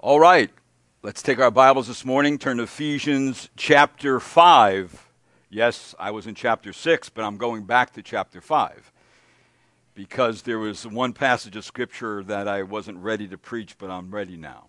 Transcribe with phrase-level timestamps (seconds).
[0.00, 0.48] All right,
[1.02, 5.08] let's take our Bibles this morning, turn to Ephesians chapter 5.
[5.50, 8.92] Yes, I was in chapter 6, but I'm going back to chapter 5
[9.96, 14.12] because there was one passage of Scripture that I wasn't ready to preach, but I'm
[14.12, 14.68] ready now.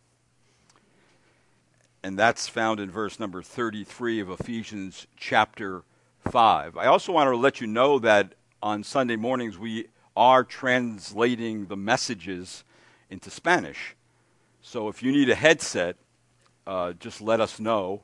[2.02, 5.84] And that's found in verse number 33 of Ephesians chapter
[6.27, 6.75] 5.
[6.75, 8.34] I also want to let you know that
[8.64, 12.64] on Sunday mornings we are translating the messages
[13.11, 13.96] into Spanish.
[14.61, 15.95] So if you need a headset,
[16.67, 18.04] uh, just let us know,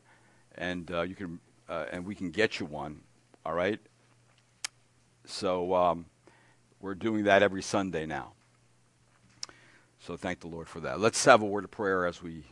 [0.55, 3.02] and uh, you can uh, and we can get you one.
[3.46, 3.80] All right.
[5.26, 6.05] So um,
[6.80, 8.34] we're doing that every Sunday now.
[9.99, 10.99] So thank the Lord for that.
[10.99, 12.44] Let's have a word of prayer as we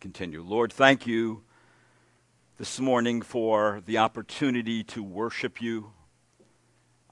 [0.00, 0.42] continue.
[0.42, 1.42] Lord, thank you
[2.58, 5.92] this morning for the opportunity to worship you.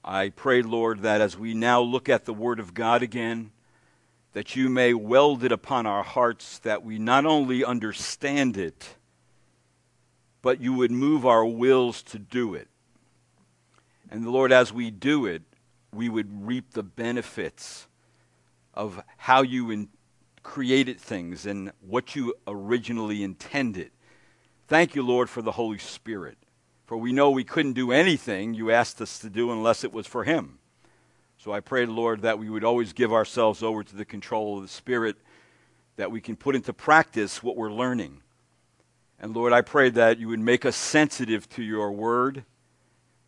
[0.05, 3.51] I pray, Lord, that as we now look at the Word of God again,
[4.33, 8.95] that you may weld it upon our hearts, that we not only understand it,
[10.41, 12.67] but you would move our wills to do it.
[14.09, 15.43] And the Lord, as we do it,
[15.93, 17.87] we would reap the benefits
[18.73, 19.89] of how you in-
[20.41, 23.91] created things and what you originally intended.
[24.67, 26.37] Thank you, Lord, for the Holy Spirit.
[26.85, 30.05] For we know we couldn't do anything you asked us to do unless it was
[30.05, 30.59] for Him.
[31.43, 34.61] So I pray, Lord, that we would always give ourselves over to the control of
[34.61, 35.17] the Spirit,
[35.97, 38.21] that we can put into practice what we're learning.
[39.19, 42.45] And Lord, I pray that you would make us sensitive to your word,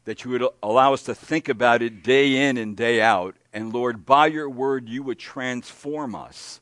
[0.06, 3.36] that you would allow us to think about it day in and day out.
[3.52, 6.62] And Lord, by your word, you would transform us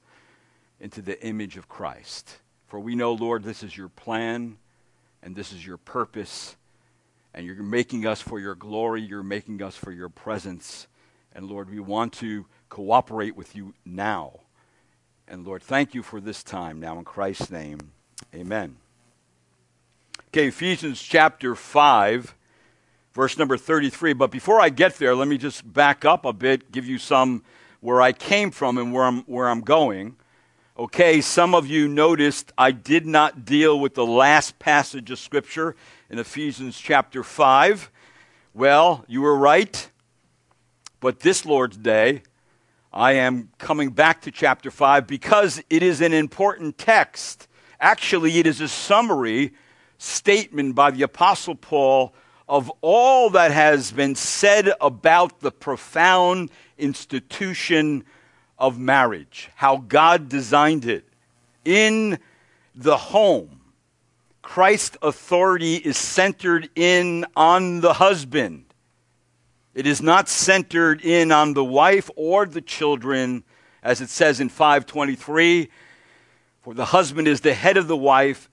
[0.80, 2.40] into the image of Christ.
[2.66, 4.58] For we know, Lord, this is your plan
[5.22, 6.56] and this is your purpose.
[7.31, 10.88] And you're making us for your glory, you're making us for your presence.
[11.34, 14.39] And Lord, we want to cooperate with you now.
[15.28, 17.80] And Lord, thank you for this time now in Christ's name.
[18.36, 18.78] Amen.
[20.30, 22.35] Okay, Ephesians chapter 5,
[23.13, 24.13] verse number 33.
[24.13, 27.44] But before I get there, let me just back up a bit, give you some
[27.80, 30.16] where I came from and where I'm, where I'm going.
[30.78, 35.75] Okay, some of you noticed I did not deal with the last passage of Scripture
[36.09, 37.91] in Ephesians chapter 5.
[38.53, 39.90] Well, you were right.
[41.03, 42.24] But this Lord's Day,
[42.94, 47.50] I am coming back to chapter 5 because it is an important text.
[47.78, 49.52] Actually, it is a summary
[49.97, 52.13] statement by the Apostle Paul
[52.47, 58.06] of all that has been said about the profound institution
[58.58, 61.06] of marriage, how God designed it.
[61.66, 62.18] In
[62.74, 63.59] the home,
[64.42, 68.72] Christ's authority is centered in on the husband.
[69.73, 73.44] It is not centered in on the wife or the children,
[73.81, 75.69] as it says in 523.
[76.61, 78.50] For the husband is the head of the wife,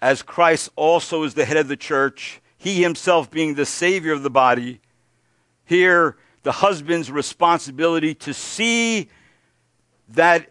[0.00, 4.22] as Christ also is the head of the church, he himself being the Savior of
[4.22, 4.80] the body.
[5.64, 9.08] Here, the husband's responsibility to see
[10.08, 10.50] that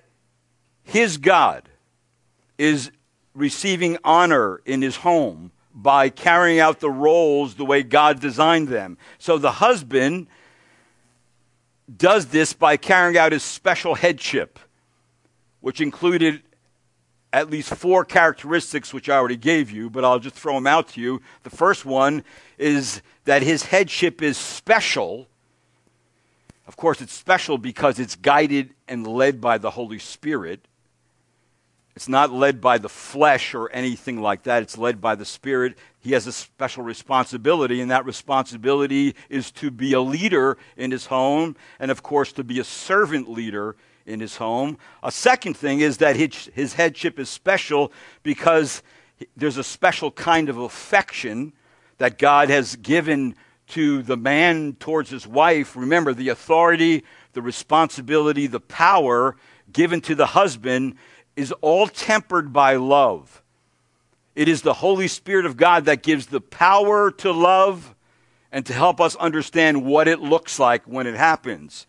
[0.84, 1.70] his God
[2.58, 2.92] is
[3.34, 8.98] receiving honor in his home by carrying out the roles the way God designed them.
[9.18, 10.28] So the husband
[11.96, 14.58] does this by carrying out his special headship,
[15.60, 16.42] which included
[17.34, 20.88] at least four characteristics, which I already gave you, but I'll just throw them out
[20.90, 21.22] to you.
[21.44, 22.24] The first one
[22.58, 25.28] is that his headship is special.
[26.66, 30.66] Of course, it's special because it's guided and led by the Holy Spirit.
[31.96, 34.62] It's not led by the flesh or anything like that.
[34.62, 35.78] It's led by the Spirit.
[36.00, 41.06] He has a special responsibility, and that responsibility is to be a leader in his
[41.06, 44.78] home, and of course, to be a servant leader in his home.
[45.04, 48.84] A second thing is that his, headship is special because
[49.38, 51.54] there's a special kind of affection
[51.98, 53.36] that God has given
[53.68, 55.78] to the man towards his wife.
[55.78, 59.38] Remember, the authority, the responsibility, the power
[59.72, 60.96] given to the husband
[61.36, 63.42] is all tempered by love.
[64.36, 67.96] It is the Holy Spirit of God that gives the power to love
[68.52, 71.88] and to help us understand what it looks like when it happens.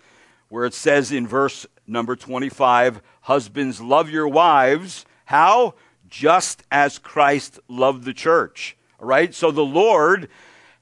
[0.48, 5.04] Where it says in verse number 25, Husbands, love your wives.
[5.24, 5.74] How?
[6.08, 8.76] Just as Christ loved the church.
[9.00, 9.34] All right?
[9.34, 10.28] So the Lord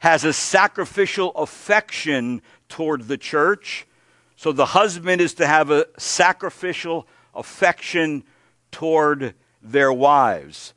[0.01, 3.87] has a sacrificial affection toward the church.
[4.37, 8.25] So the husband is to have a sacrificial affection
[8.75, 10.75] toward their wives.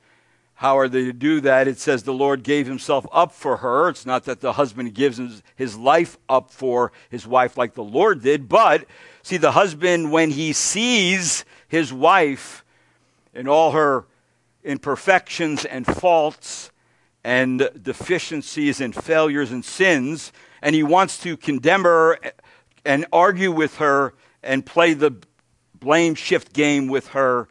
[0.53, 1.67] How are they to do that?
[1.67, 3.89] It says the Lord gave himself up for her.
[3.89, 5.19] It's not that the husband gives
[5.55, 8.85] his life up for his wife like the Lord did, but
[9.23, 12.63] see, the husband, when he sees his wife
[13.33, 14.05] in all her
[14.63, 16.71] imperfections and faults
[17.23, 22.19] and deficiencies and failures and sins, and he wants to condemn her
[22.85, 24.13] and argue with her
[24.43, 25.11] and play the
[25.79, 27.47] blame shift game with her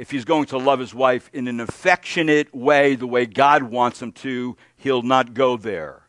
[0.00, 4.00] if he's going to love his wife in an affectionate way, the way God wants
[4.00, 6.00] him to, he'll not go there.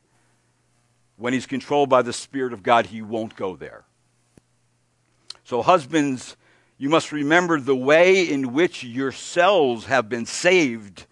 [1.17, 3.83] When he's controlled by the Spirit of God, he won't go there.
[5.43, 6.38] So, husbands,
[6.77, 11.05] you must remember the way in which yourselves have been saved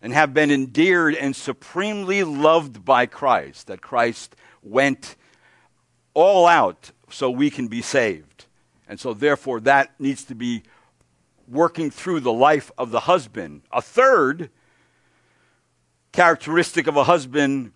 [0.00, 5.14] and have been endeared and supremely loved by Christ, that Christ went
[6.14, 8.46] all out so we can be saved.
[8.88, 10.62] And so, therefore, that needs to be
[11.48, 13.62] working through the life of the husband.
[13.72, 14.50] A third
[16.12, 17.70] characteristic of a husband's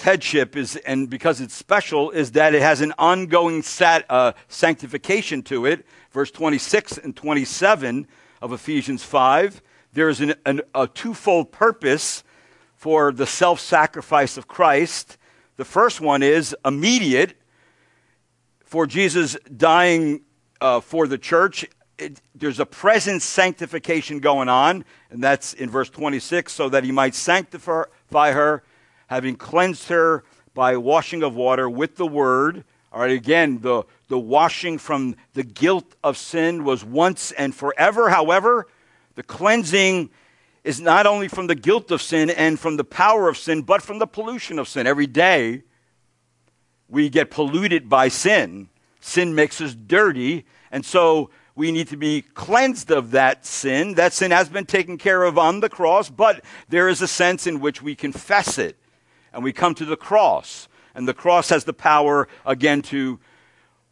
[0.00, 5.42] headship is, and because it's special, is that it has an ongoing sat, uh, sanctification
[5.42, 5.86] to it.
[6.10, 8.06] Verse 26 and 27
[8.40, 9.62] of Ephesians 5.
[9.92, 12.24] There's an, an, a twofold purpose
[12.74, 15.18] for the self sacrifice of Christ.
[15.56, 17.34] The first one is immediate,
[18.64, 20.22] for Jesus dying
[20.60, 21.66] uh, for the church
[22.00, 26.92] it, there's a present sanctification going on, and that's in verse 26, so that he
[26.92, 28.62] might sanctify her,
[29.08, 30.24] having cleansed her
[30.54, 32.64] by washing of water with the word.
[32.92, 38.10] All right, again, the, the washing from the guilt of sin was once and forever.
[38.10, 38.66] However,
[39.14, 40.10] the cleansing
[40.64, 43.82] is not only from the guilt of sin and from the power of sin, but
[43.82, 44.86] from the pollution of sin.
[44.86, 45.62] Every day
[46.88, 48.68] we get polluted by sin.
[49.00, 50.44] Sin makes us dirty.
[50.70, 51.30] And so
[51.60, 53.92] we need to be cleansed of that sin.
[53.92, 57.46] That sin has been taken care of on the cross, but there is a sense
[57.46, 58.78] in which we confess it
[59.30, 60.68] and we come to the cross.
[60.94, 63.20] And the cross has the power, again, to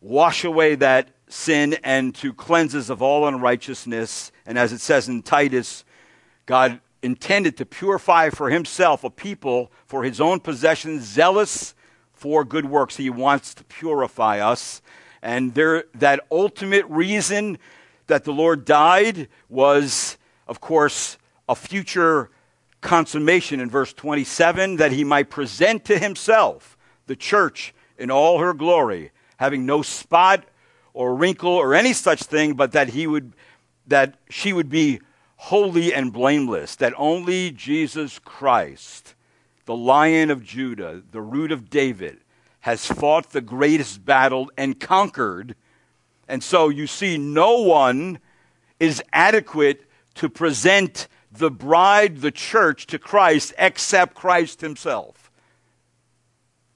[0.01, 4.33] wash away that sin and to cleanse us of all unrighteousness.
[4.47, 5.85] And as it says in Titus,
[6.47, 11.75] God intended to purify for himself a people for his own possession, zealous
[12.15, 12.97] for good works.
[12.97, 14.81] He wants to purify us.
[15.29, 17.59] And there, that ultimate reason
[18.07, 20.17] that the Lord died was,
[20.47, 21.19] of course,
[21.51, 22.31] a future
[22.81, 26.79] consummation in verse 27 that he might present to himself
[27.09, 30.47] the church in all her glory, having no spot
[30.95, 33.35] or wrinkle or any such thing, but that he would
[33.87, 34.99] that she would be
[35.37, 39.15] holy and blameless, that only Jesus Christ,
[39.67, 42.21] the lion of Judah, the root of David,
[42.61, 45.55] has fought the greatest battle and conquered.
[46.27, 48.19] And so you see, no one
[48.81, 49.85] is adequate
[50.15, 55.31] to present the bride, the church, to Christ except Christ himself.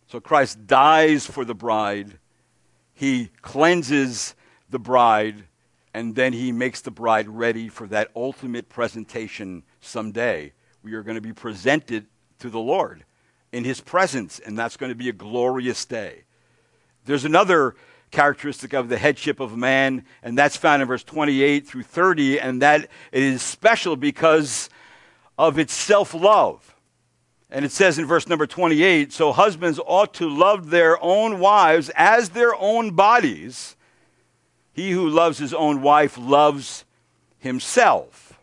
[0.06, 2.18] So Christ dies for the bride,
[2.94, 4.34] he cleanses
[4.68, 5.44] the bride,
[5.94, 10.52] and then he makes the bride ready for that ultimate presentation someday.
[10.82, 12.06] We are going to be presented
[12.40, 13.04] to the Lord
[13.52, 16.24] in his presence, and that's going to be a glorious day.
[17.04, 17.76] There's another
[18.10, 22.62] characteristic of the headship of man, and that's found in verse 28 through 30, and
[22.62, 24.70] that it is special because
[25.38, 26.74] of its self love.
[27.50, 31.90] And it says in verse number 28 so husbands ought to love their own wives
[31.94, 33.76] as their own bodies.
[34.72, 36.86] He who loves his own wife loves
[37.38, 38.40] himself.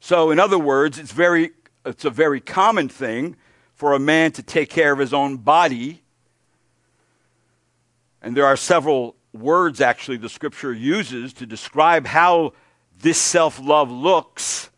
[0.00, 1.50] So, in other words, it's very
[1.84, 3.36] it's a very common thing
[3.74, 6.02] for a man to take care of his own body.
[8.22, 12.52] And there are several words, actually, the scripture uses to describe how
[12.98, 14.70] this self love looks.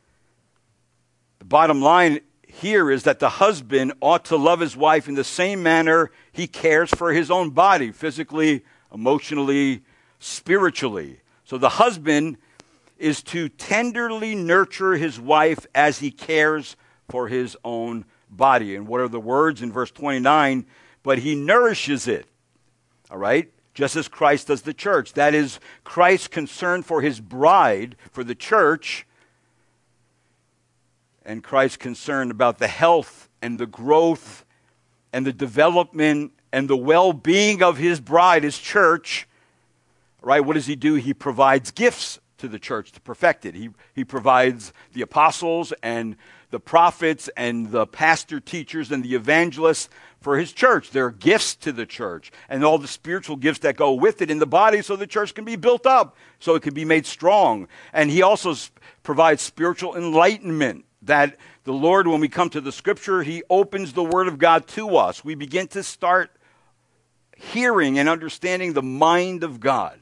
[1.39, 5.25] The bottom line here is that the husband ought to love his wife in the
[5.25, 9.83] same manner he cares for his own body, physically, emotionally,
[10.19, 11.21] spiritually.
[11.45, 12.39] So the husband
[12.99, 16.77] is to tenderly nurture his wife as he cares
[17.09, 18.75] for his own body.
[18.75, 20.67] And what are the words in verse 29?
[21.03, 22.27] But he nourishes it.
[23.11, 23.51] All right?
[23.75, 25.13] Just as Christ does the church.
[25.13, 29.07] That is Christ's concern for his bride, for the church,
[31.25, 34.45] and Christ's concern about the health and the growth
[35.13, 39.29] and the development and the well being of his bride, his church.
[40.23, 40.41] Right?
[40.41, 40.95] What does he do?
[40.95, 43.55] He provides gifts to the church to perfect it.
[43.55, 46.17] He, he provides the apostles and
[46.51, 49.89] the prophets and the pastor teachers and the evangelists
[50.21, 50.91] for his church.
[50.91, 54.39] They're gifts to the church and all the spiritual gifts that go with it in
[54.39, 57.69] the body so the church can be built up, so it can be made strong.
[57.93, 58.55] And he also
[59.03, 64.05] provides spiritual enlightenment that the Lord, when we come to the scripture, he opens the
[64.05, 65.25] word of God to us.
[65.25, 66.31] We begin to start
[67.37, 70.01] hearing and understanding the mind of God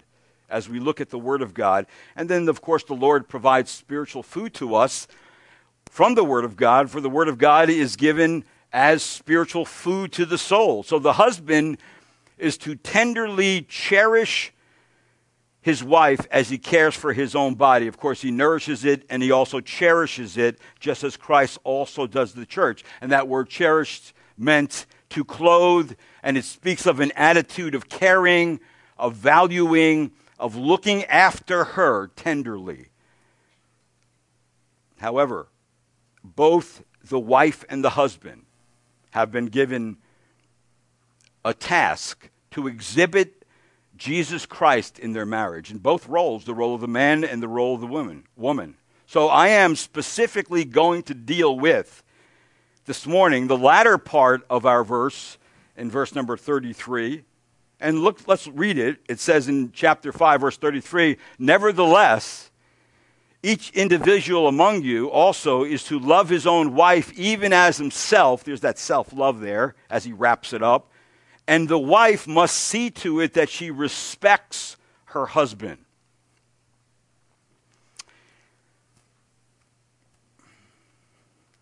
[0.49, 1.87] as we look at the Word of God.
[2.15, 5.09] And then, of course, the Lord provides spiritual food to us
[5.95, 10.11] from the Word of God, for the Word of God is given as spiritual food
[10.11, 10.83] to the soul.
[10.83, 11.79] So the husband
[12.37, 14.53] is to tenderly cherish
[15.61, 17.87] his wife as he cares for his own body.
[17.87, 22.35] Of course, he nourishes it and he also cherishes it, just as Christ also does
[22.35, 22.83] the church.
[23.01, 25.93] And that word cherished meant to clothe,
[26.25, 28.59] and it speaks of an attitude of caring,
[28.99, 30.11] of valuing,
[30.41, 32.89] of looking after her tenderly.
[34.99, 35.47] However,
[36.25, 38.47] both the wife and the husband
[39.11, 39.99] have been given
[41.45, 43.45] a task to exhibit
[43.97, 47.49] Jesus Christ in their marriage, in both roles, the role of the man and the
[47.49, 48.25] role of the woman.
[48.37, 48.77] woman.
[49.07, 52.03] So I am specifically going to deal with
[52.87, 55.39] this morning the latter part of our verse
[55.77, 57.25] in verse number 33.
[57.81, 58.99] And look, let's read it.
[59.09, 62.51] It says in chapter 5, verse 33 Nevertheless,
[63.45, 68.43] each individual among you also is to love his own wife even as himself.
[68.43, 70.91] There's that self love there as he wraps it up
[71.47, 75.79] and the wife must see to it that she respects her husband.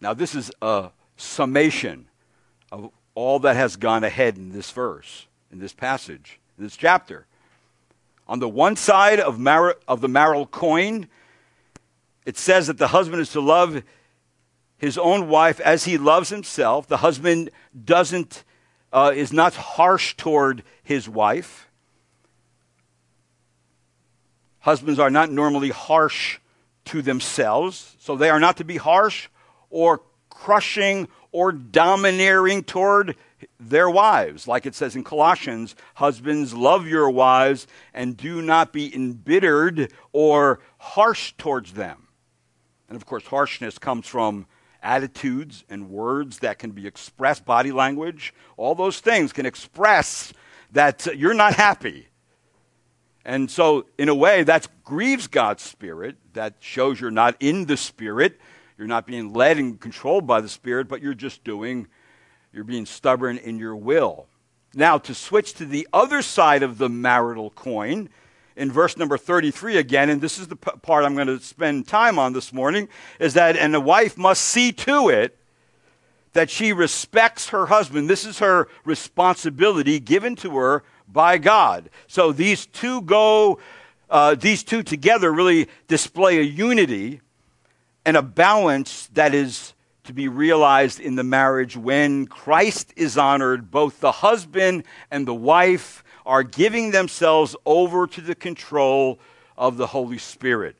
[0.00, 2.06] Now, this is a summation
[2.72, 7.26] of all that has gone ahead in this verse, in this passage, in this chapter.
[8.26, 11.08] On the one side of, mar- of the marital coin,
[12.24, 13.82] it says that the husband is to love
[14.78, 16.86] his own wife as he loves himself.
[16.86, 17.50] The husband
[17.84, 18.44] doesn't
[18.92, 21.68] uh, is not harsh toward his wife.
[24.60, 26.38] Husbands are not normally harsh
[26.86, 29.28] to themselves, so they are not to be harsh
[29.70, 33.16] or crushing or domineering toward
[33.58, 34.46] their wives.
[34.46, 40.60] Like it says in Colossians, husbands, love your wives and do not be embittered or
[40.78, 42.08] harsh towards them.
[42.92, 44.44] And of course, harshness comes from
[44.82, 50.34] attitudes and words that can be expressed, body language, all those things can express
[50.72, 52.08] that you're not happy.
[53.24, 56.16] And so, in a way, that grieves God's Spirit.
[56.34, 58.38] That shows you're not in the Spirit.
[58.76, 61.86] You're not being led and controlled by the Spirit, but you're just doing,
[62.52, 64.26] you're being stubborn in your will.
[64.74, 68.10] Now, to switch to the other side of the marital coin,
[68.56, 71.88] in verse number 33 again, and this is the p- part I'm going to spend
[71.88, 75.38] time on this morning, is that, and the wife must see to it
[76.32, 78.08] that she respects her husband.
[78.08, 81.90] This is her responsibility given to her by God.
[82.06, 83.58] So these two go,
[84.08, 87.20] uh, these two together really display a unity
[88.04, 93.70] and a balance that is to be realized in the marriage when Christ is honored,
[93.70, 99.18] both the husband and the wife are giving themselves over to the control
[99.56, 100.76] of the Holy Spirit.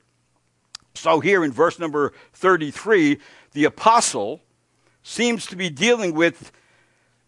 [0.95, 3.19] So, here in verse number 33,
[3.53, 4.41] the apostle
[5.03, 6.53] seems to be dealing with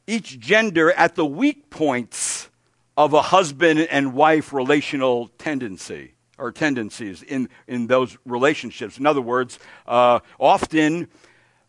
[0.06, 2.50] each gender at the weak points
[2.96, 8.98] of a husband and wife relational tendency or tendencies in, in those relationships.
[8.98, 11.08] In other words, uh, often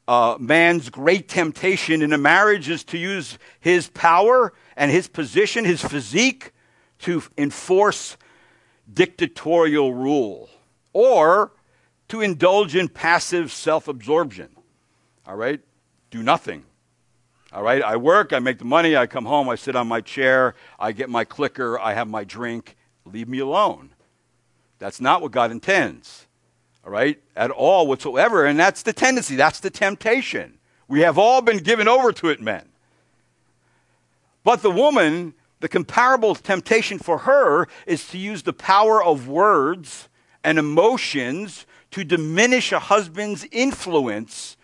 [0.08, 5.66] uh, man's great temptation in a marriage is to use his power and his position,
[5.66, 6.52] his physique,
[7.00, 8.18] to enforce
[8.92, 10.50] dictatorial rule
[10.94, 11.52] or
[12.08, 14.50] to indulge in passive self absorption.
[15.26, 15.60] All right?
[16.12, 16.64] Do nothing.
[17.52, 17.82] All right?
[17.82, 20.92] I work, I make the money, I come home, I sit on my chair, I
[20.92, 22.76] get my clicker, I have my drink.
[23.06, 23.92] Leave me alone.
[24.78, 26.28] That's not what God intends.
[26.86, 27.22] All right?
[27.36, 28.46] At all whatsoever.
[28.46, 30.60] And that's the tendency, that's the temptation.
[30.88, 32.70] We have all been given over to it, men.
[34.44, 40.08] But the woman, the comparable temptation for her is to use the power of words
[40.44, 44.58] and emotions to diminish a husband's influence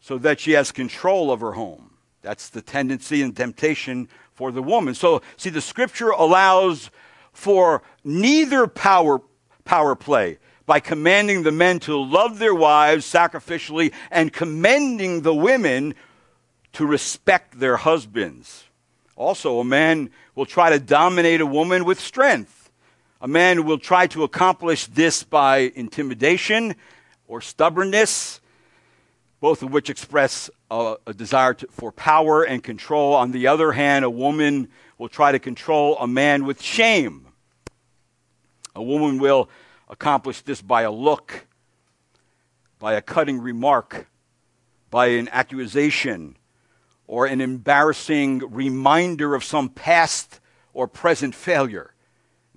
[0.00, 1.90] so that she has control of her home.
[2.22, 4.94] That's the tendency and temptation for the woman.
[4.94, 6.90] So, see, the scripture allows
[7.32, 9.20] for neither power,
[9.64, 15.94] power play by commanding the men to love their wives sacrificially and commending the women
[16.72, 18.64] to respect their husbands.
[19.14, 22.70] Also, a man will try to dominate a woman with strength.
[23.22, 26.74] A man will try to accomplish this by intimidation
[27.26, 28.40] or stubbornness,
[29.40, 33.14] both of which express a, a desire to, for power and control.
[33.14, 34.68] On the other hand, a woman
[34.98, 37.26] will try to control a man with shame.
[38.74, 39.48] A woman will
[39.88, 41.46] accomplish this by a look,
[42.78, 44.08] by a cutting remark,
[44.90, 46.36] by an accusation,
[47.06, 50.40] or an embarrassing reminder of some past
[50.72, 51.92] or present failure.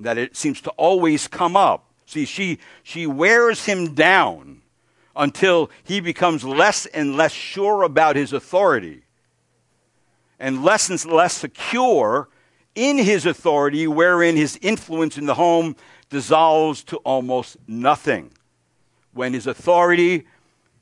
[0.01, 1.91] that it seems to always come up.
[2.05, 4.61] See, she, she wears him down
[5.15, 9.03] until he becomes less and less sure about his authority
[10.39, 12.29] and less and less secure
[12.75, 15.75] in his authority, wherein his influence in the home
[16.09, 18.31] dissolves to almost nothing.
[19.13, 20.25] When his authority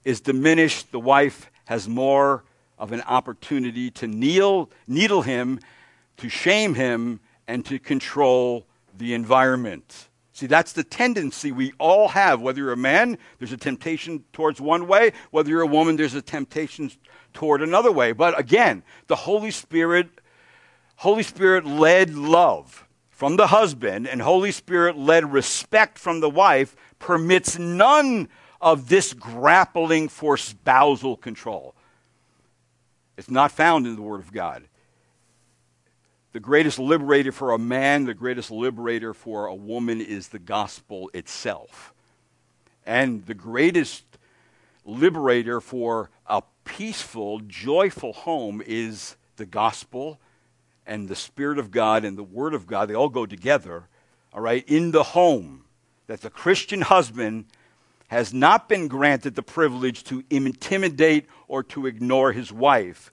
[0.03, 2.43] is diminished, the wife has more
[2.79, 5.59] of an opportunity to kneel, needle him,
[6.17, 8.65] to shame him, and to control
[8.97, 10.07] the environment.
[10.33, 12.41] See, that's the tendency we all have.
[12.41, 15.13] Whether you're a man, there's a temptation towards one way.
[15.31, 16.91] Whether you're a woman, there's a temptation
[17.33, 18.11] toward another way.
[18.11, 20.09] But again, the Holy Spirit,
[20.97, 22.86] Holy Spirit led love
[23.17, 28.29] from the husband and Holy Spirit led respect from the wife permits none
[28.61, 31.73] of this grappling for spousal control.
[33.17, 34.65] It's not found in the Word of God.
[36.33, 41.09] The greatest liberator for a man, the greatest liberator for a woman is the gospel
[41.11, 41.95] itself.
[42.85, 44.03] And the greatest
[44.85, 50.19] liberator for a peaceful, joyful home is the gospel
[50.87, 52.89] and the Spirit of God and the Word of God.
[52.89, 53.87] They all go together,
[54.33, 55.65] all right, in the home.
[56.07, 57.45] That the Christian husband
[58.07, 63.11] has not been granted the privilege to intimidate or to ignore his wife.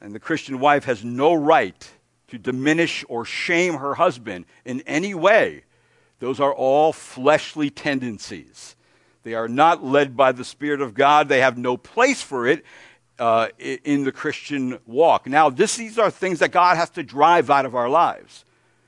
[0.00, 1.90] And the Christian wife has no right
[2.28, 5.64] to diminish or shame her husband in any way.
[6.18, 8.74] Those are all fleshly tendencies.
[9.22, 11.28] They are not led by the Spirit of God.
[11.28, 12.64] They have no place for it
[13.22, 15.28] uh, in the Christian walk.
[15.28, 18.44] Now, this, these are things that God has to drive out of our lives.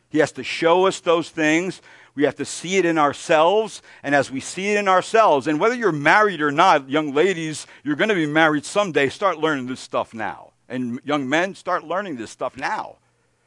[0.09, 1.81] He has to show us those things.
[2.17, 3.81] We have to see it in ourselves.
[4.03, 7.69] And as we see it in ourselves, and whether you're married or not, young ladies,
[7.85, 10.50] you're going to be married someday, start learning this stuff now.
[10.69, 12.97] And young men, start learning this stuff now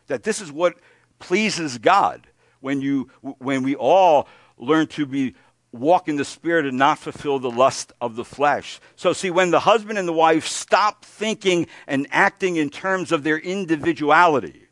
[0.08, 0.76] that this is what
[1.20, 2.28] pleases God
[2.62, 5.36] when, you, when we all learn to be
[5.80, 8.80] walk in the spirit and not fulfill the lust of the flesh.
[8.96, 13.24] So, see, when the husband and the wife stop thinking and acting in terms of
[13.24, 14.64] their individuality,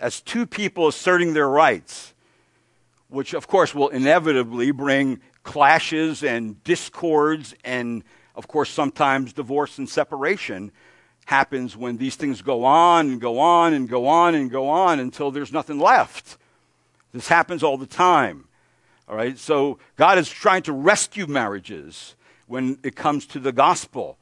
[0.00, 2.12] as two people asserting their rights,
[3.08, 8.02] which of course will inevitably bring clashes and discords and,
[8.34, 10.72] of course, sometimes divorce and separation
[11.26, 14.98] happens when these things go on and go on and go on and go on
[14.98, 16.36] until there's nothing left.
[17.12, 18.44] This happens all the time.
[19.12, 19.36] All right?
[19.36, 24.16] So God is trying to rescue marriages when it comes to the gospel.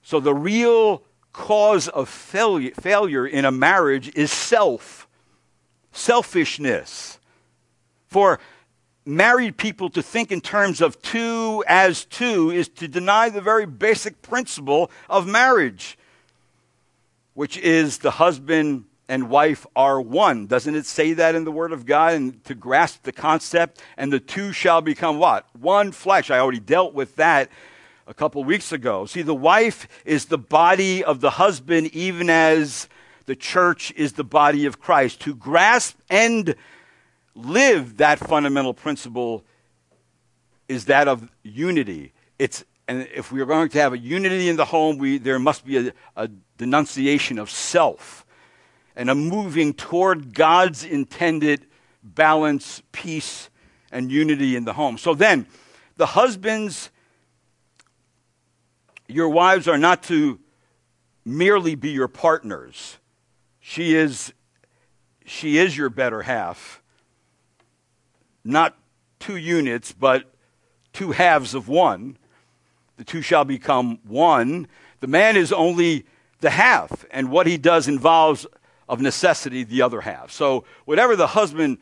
[0.00, 5.08] So the real cause of failure, failure in a marriage is self,
[5.90, 7.18] selfishness.
[8.06, 8.38] For
[9.04, 13.66] married people to think in terms of two as two is to deny the very
[13.66, 15.98] basic principle of marriage
[17.34, 20.46] which is the husband and wife are one.
[20.46, 22.12] Doesn't it say that in the Word of God?
[22.14, 25.46] And to grasp the concept, and the two shall become what?
[25.58, 26.30] One flesh.
[26.30, 27.48] I already dealt with that
[28.06, 29.06] a couple weeks ago.
[29.06, 32.88] See, the wife is the body of the husband, even as
[33.26, 35.20] the church is the body of Christ.
[35.22, 36.54] To grasp and
[37.34, 39.44] live that fundamental principle
[40.68, 42.12] is that of unity.
[42.38, 45.38] It's and if we are going to have a unity in the home, we, there
[45.38, 48.24] must be a, a denunciation of self
[48.98, 51.64] and a moving toward God's intended
[52.02, 53.48] balance, peace,
[53.90, 54.98] and unity in the home.
[54.98, 55.46] So then,
[55.96, 56.90] the husbands,
[59.06, 60.38] your wives are not to
[61.24, 62.98] merely be your partners.
[63.60, 64.34] She is,
[65.24, 66.82] she is your better half.
[68.44, 68.76] Not
[69.18, 70.30] two units, but
[70.92, 72.18] two halves of one
[72.98, 74.66] the two shall become one.
[75.00, 76.04] The man is only
[76.40, 78.46] the half, and what he does involves,
[78.88, 80.30] of necessity, the other half.
[80.30, 81.78] So, whatever the husband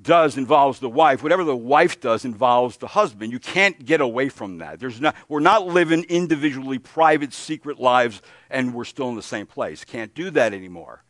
[0.00, 1.22] does involves the wife.
[1.22, 3.32] Whatever the wife does involves the husband.
[3.32, 4.80] You can't get away from that.
[4.80, 9.46] There's not, we're not living individually private, secret lives, and we're still in the same
[9.46, 9.84] place.
[9.84, 11.04] Can't do that anymore.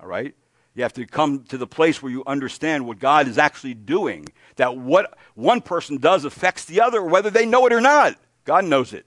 [0.00, 0.34] All right?
[0.74, 4.28] You have to come to the place where you understand what God is actually doing.
[4.56, 8.16] That what one person does affects the other, whether they know it or not.
[8.44, 9.06] God knows it.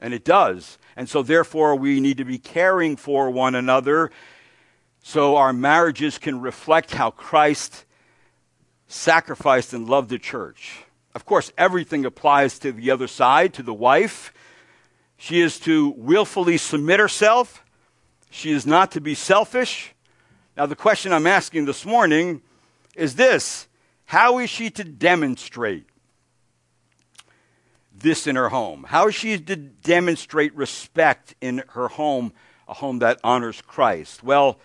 [0.00, 0.78] And it does.
[0.96, 4.10] And so, therefore, we need to be caring for one another
[5.02, 7.84] so our marriages can reflect how Christ
[8.86, 10.84] sacrificed and loved the church.
[11.14, 14.32] Of course, everything applies to the other side, to the wife.
[15.16, 17.64] She is to willfully submit herself,
[18.30, 19.94] she is not to be selfish.
[20.56, 22.40] Now, the question I'm asking this morning
[22.94, 23.68] is this
[24.06, 25.86] How is she to demonstrate
[27.94, 28.84] this in her home?
[28.88, 32.32] How is she to demonstrate respect in her home,
[32.66, 34.22] a home that honors Christ?
[34.22, 34.58] Well,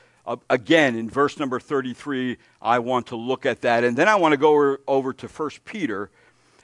[0.50, 3.84] again, in verse number 33, I want to look at that.
[3.84, 6.10] And then I want to go over, over to 1 Peter.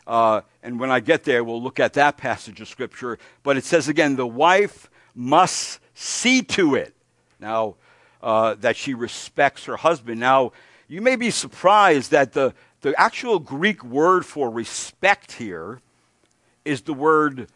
[0.05, 3.17] Uh, and when I get there, we'll look at that passage of Scripture.
[3.41, 6.93] But it says again, the wife must see to it.
[7.39, 7.75] Now,
[8.21, 10.19] uh, that she respects her husband.
[10.19, 10.51] Now,
[10.87, 15.81] you may be surprised that the, the actual Greek word for respect here
[16.65, 17.47] is the word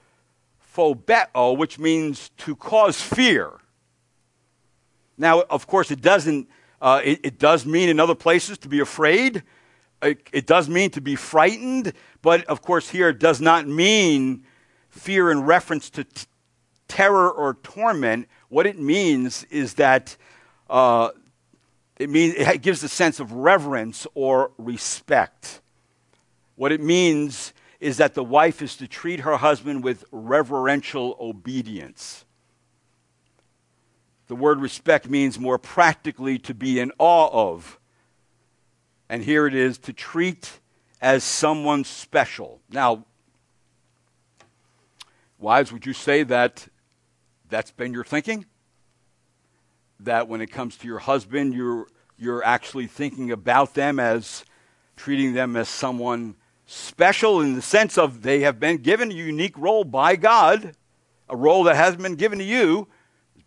[0.75, 3.51] phobeo, which means to cause fear.
[5.17, 6.47] Now, of course, it doesn't,
[6.81, 9.43] uh, it, it, does mean in other places to be afraid.
[10.01, 14.45] It, it does mean to be frightened, but of course, here it does not mean
[14.89, 16.27] fear in reference to t-
[16.87, 18.27] terror or torment.
[18.49, 20.15] What it means is that
[20.69, 21.09] uh,
[21.97, 25.61] it means it gives a sense of reverence or respect.
[26.55, 32.25] What it means is that the wife is to treat her husband with reverential obedience.
[34.27, 37.79] The word respect means more practically to be in awe of.
[39.09, 40.59] And here it is to treat
[41.01, 42.59] as someone special.
[42.69, 43.05] Now,
[45.39, 46.67] wives, would you say that
[47.49, 48.45] that's been your thinking?
[50.01, 51.87] That when it comes to your husband, you're,
[52.17, 54.43] you're actually thinking about them as
[54.97, 56.35] treating them as someone
[56.65, 60.75] special in the sense of they have been given a unique role by God,
[61.29, 62.89] a role that hasn't been given to you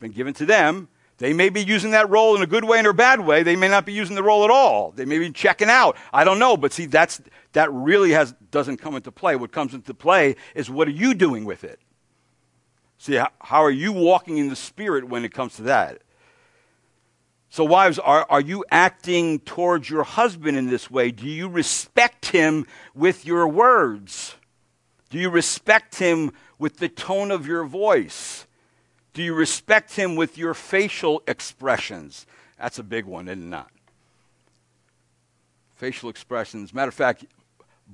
[0.00, 0.88] been given to them.
[1.18, 3.42] They may be using that role in a good way or a bad way.
[3.42, 4.90] They may not be using the role at all.
[4.92, 5.98] They may be checking out.
[6.14, 6.56] I don't know.
[6.56, 7.20] But see, that's,
[7.52, 9.36] that really has, doesn't come into play.
[9.36, 11.78] What comes into play is what are you doing with it?
[12.96, 16.00] See, how, how are you walking in the Spirit when it comes to that?
[17.50, 21.10] So, wives, are, are you acting towards your husband in this way?
[21.10, 24.36] Do you respect him with your words?
[25.10, 28.46] Do you respect him with the tone of your voice?
[29.12, 32.26] Do you respect him with your facial expressions?
[32.58, 33.64] That's a big one, isn't it?
[35.74, 36.72] Facial expressions.
[36.72, 37.24] Matter of fact,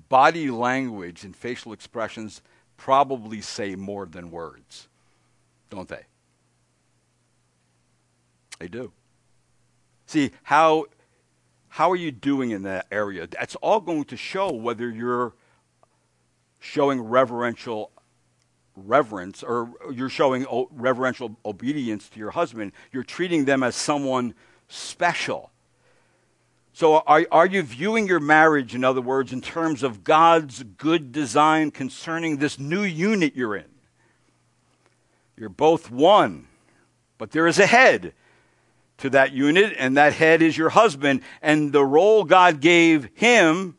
[0.08, 2.42] body language and facial expressions
[2.76, 4.88] probably say more than words,
[5.70, 6.04] don't they?
[8.58, 8.92] They do.
[10.06, 10.86] See, how,
[11.68, 13.26] how are you doing in that area?
[13.26, 15.32] That's all going to show whether you're
[16.60, 17.90] showing reverential
[18.76, 24.34] reverence or you're showing reverential obedience to your husband, you're treating them as someone
[24.68, 25.50] special.
[26.72, 31.10] So, are, are you viewing your marriage, in other words, in terms of God's good
[31.10, 33.64] design concerning this new unit you're in?
[35.38, 36.48] You're both one,
[37.16, 38.12] but there is a head
[38.98, 41.22] to that unit, and that head is your husband.
[41.40, 43.76] And the role God gave him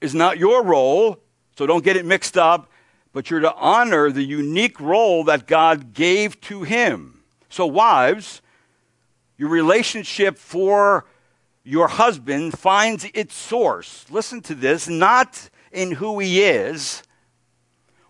[0.00, 1.18] is not your role,
[1.56, 2.70] so don't get it mixed up
[3.16, 7.22] but you're to honor the unique role that God gave to him.
[7.48, 8.42] So, wives,
[9.38, 11.06] your relationship for
[11.64, 17.04] your husband finds its source, listen to this, not in who he is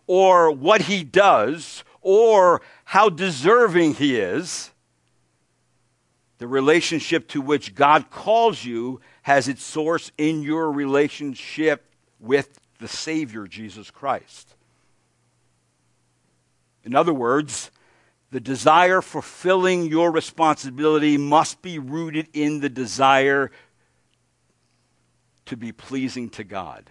[0.08, 4.72] or what he does or how deserving he is.
[6.38, 12.88] The relationship to which God calls you has its source in your relationship with the
[12.88, 14.55] Savior, Jesus Christ.
[16.86, 17.72] In other words,
[18.30, 23.50] the desire fulfilling your responsibility must be rooted in the desire
[25.46, 26.90] to be pleasing to God.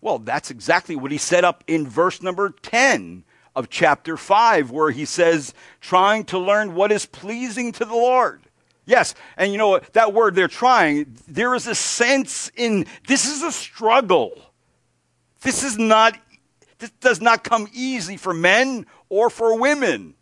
[0.00, 4.90] Well, that's exactly what he set up in verse number 10 of chapter 5, where
[4.90, 5.52] he says,
[5.82, 8.40] trying to learn what is pleasing to the Lord.
[8.86, 9.92] Yes, and you know what?
[9.92, 14.32] that word they're trying, there is a sense in this is a struggle.
[15.42, 16.18] This is not
[16.80, 20.14] this does not come easy for men or for women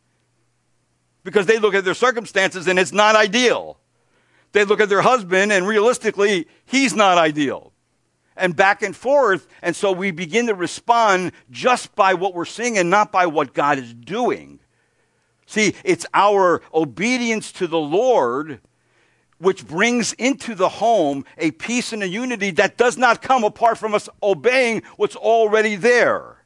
[1.23, 3.79] because they look at their circumstances and it's not ideal.
[4.53, 7.73] They look at their husband and realistically, he's not ideal.
[8.37, 9.47] And back and forth.
[9.63, 13.53] And so we begin to respond just by what we're seeing and not by what
[13.53, 14.61] God is doing.
[15.47, 18.61] See, it's our obedience to the Lord
[19.39, 23.79] which brings into the home a peace and a unity that does not come apart
[23.79, 26.39] from us obeying what's already there.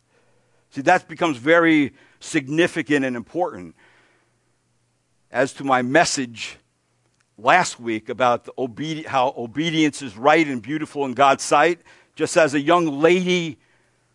[0.70, 1.92] See, that becomes very
[2.22, 3.74] significant and important.
[5.30, 6.58] As to my message
[7.38, 11.80] last week about obedi- how obedience is right and beautiful in God's sight,
[12.14, 13.58] just as a young lady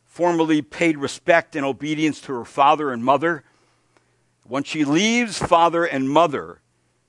[0.05, 3.43] formerly paid respect and obedience to her father and mother,
[4.43, 6.61] when she leaves father and mother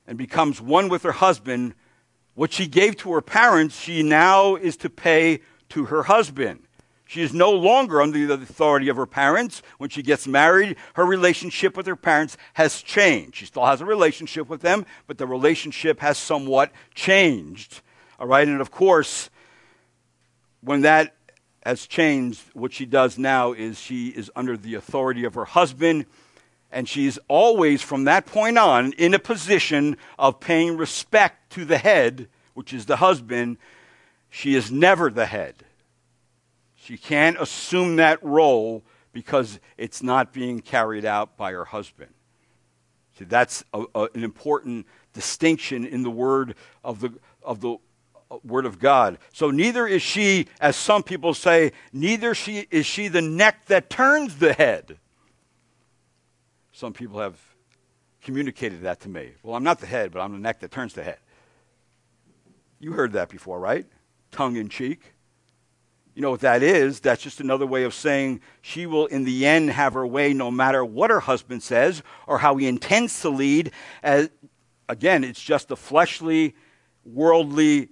[0.07, 1.75] and becomes one with her husband,
[2.35, 6.68] what she gave to her parents, she now is to pay to her husband
[7.09, 9.63] She is no longer under the authority of her parents.
[9.79, 13.37] When she gets married, her relationship with her parents has changed.
[13.37, 17.81] She still has a relationship with them, but the relationship has somewhat changed.
[18.21, 19.31] All right, and of course,
[20.61, 21.17] when that
[21.65, 26.05] has changed, what she does now is she is under the authority of her husband,
[26.71, 31.79] and she's always, from that point on, in a position of paying respect to the
[31.79, 33.57] head, which is the husband.
[34.29, 35.65] She is never the head.
[36.89, 42.15] She can't assume that role because it's not being carried out by her husband.
[43.19, 47.77] See, that's a, a, an important distinction in the word of the, of the
[48.31, 49.19] uh, word of God.
[49.35, 53.91] So neither is she, as some people say, neither she, is she the neck that
[53.91, 54.97] turns the head.
[56.73, 57.39] Some people have
[58.23, 59.33] communicated that to me.
[59.43, 61.19] Well, I'm not the head, but I'm the neck that turns the head.
[62.81, 63.85] You heard that before, right?
[64.31, 65.13] Tongue in cheek.
[66.19, 66.99] You know what that is?
[66.99, 70.51] That's just another way of saying she will, in the end, have her way no
[70.51, 73.71] matter what her husband says or how he intends to lead.
[74.03, 74.29] As,
[74.89, 76.57] again, it's just a fleshly,
[77.05, 77.91] worldly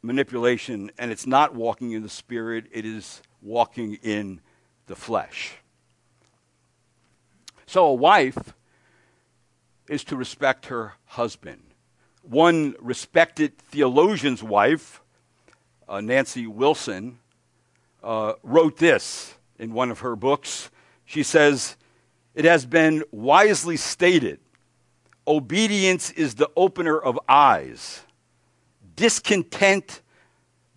[0.00, 4.40] manipulation, and it's not walking in the spirit, it is walking in
[4.86, 5.56] the flesh.
[7.66, 8.54] So, a wife
[9.88, 11.62] is to respect her husband.
[12.22, 15.00] One respected theologian's wife,
[15.88, 17.18] uh, Nancy Wilson,
[18.06, 20.70] uh, wrote this in one of her books.
[21.04, 21.76] She says,
[22.34, 24.40] It has been wisely stated
[25.26, 28.02] obedience is the opener of eyes.
[28.94, 30.00] Discontent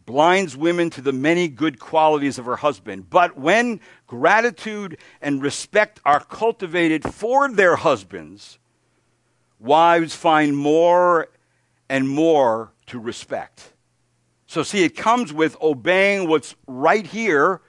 [0.06, 3.10] blinds women to the many good qualities of her husband.
[3.10, 8.58] But when gratitude and respect are cultivated for their husbands,
[9.60, 11.28] wives find more
[11.90, 13.74] and more to respect.
[14.50, 17.62] So, see, it comes with obeying what's right here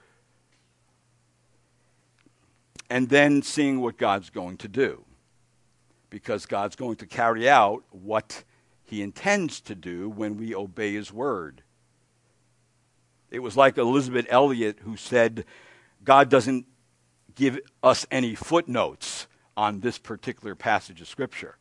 [2.89, 5.05] and then seeing what God's going to do.
[6.09, 8.43] Because God's going to carry out what
[8.83, 11.61] he intends to do when we obey his word.
[13.29, 15.45] It was like Elisabeth Elliot who said,
[16.03, 16.65] God doesn't
[17.35, 21.59] give us any footnotes on this particular passage of Scripture.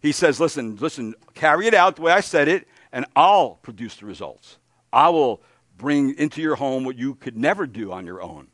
[0.00, 3.96] He says, listen, listen, carry it out the way I said it, and I'll produce
[3.96, 4.58] the results.
[4.92, 5.42] I will
[5.76, 8.48] bring into your home what you could never do on your own.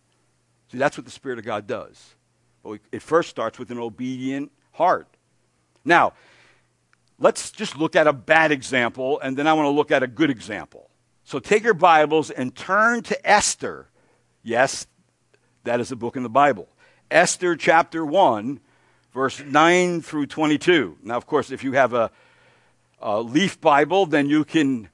[0.71, 2.15] See, that's what the Spirit of God does.
[2.63, 5.09] But it first starts with an obedient heart.
[5.85, 6.15] Now,
[7.19, 10.07] let's just look at a bad example, and then I want to look at a
[10.07, 10.91] good example.
[11.25, 13.89] So take your Bibles and turn to Esther.
[14.43, 14.87] Yes,
[15.65, 16.69] that is a book in the Bible.
[17.11, 18.61] Esther chapter 1,
[19.13, 20.99] verse 9 through 22.
[21.03, 22.11] Now, of course, if you have a
[23.05, 24.89] uh, Leaf Bible, then you can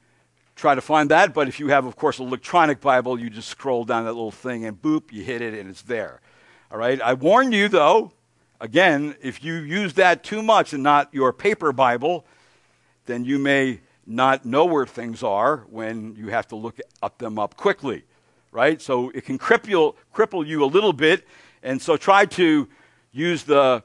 [0.57, 1.33] try to find that.
[1.33, 4.33] But if you have, of course, an electronic Bible, you just scroll down that little
[4.33, 6.21] thing and boop, you hit it and it's there.
[6.71, 7.01] All right.
[7.01, 8.13] I warn you, though,
[8.61, 12.27] again, if you use that too much and not your paper Bible,
[13.07, 17.39] then you may not know where things are when you have to look up them
[17.39, 18.05] up quickly.
[18.53, 18.83] Right.
[18.83, 21.25] So it can cripple, cripple you a little bit.
[21.63, 22.69] And so try to
[23.13, 23.85] use the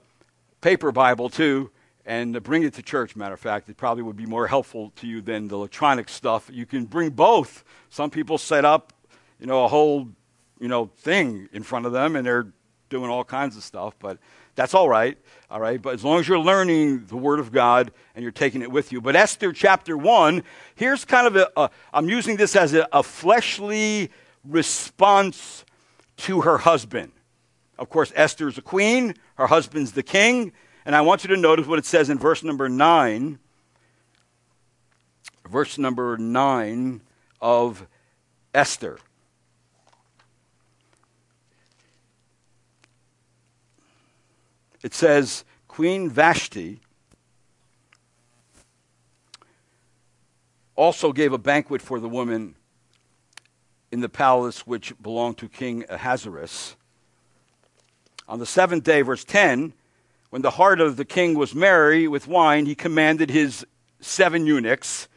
[0.61, 1.69] paper Bible too
[2.05, 3.15] and bring it to church.
[3.15, 6.49] Matter of fact, it probably would be more helpful to you than the electronic stuff.
[6.53, 7.63] You can bring both.
[7.89, 8.93] Some people set up,
[9.39, 10.09] you know, a whole,
[10.59, 12.47] you know, thing in front of them, and they're
[12.89, 13.95] doing all kinds of stuff.
[13.99, 14.19] But
[14.53, 15.17] that's all right,
[15.49, 15.81] all right.
[15.81, 18.91] But as long as you're learning the Word of God and you're taking it with
[18.91, 19.01] you.
[19.01, 20.43] But Esther chapter one,
[20.75, 21.51] here's kind of a.
[21.57, 24.11] a I'm using this as a, a fleshly
[24.47, 25.65] response
[26.17, 27.11] to her husband.
[27.77, 29.15] Of course, Esther's a queen.
[29.35, 30.53] Her husband's the king.
[30.85, 33.39] And I want you to notice what it says in verse number 9.
[35.49, 37.01] Verse number 9
[37.41, 37.87] of
[38.53, 38.99] Esther.
[44.83, 46.79] It says, Queen Vashti
[50.75, 52.55] also gave a banquet for the woman
[53.91, 56.75] in the palace which belonged to King Ahasuerus.
[58.27, 59.73] On the seventh day, verse 10,
[60.35, 63.65] when the heart of the king was merry with wine, he commanded his
[64.01, 65.07] seven eunuchs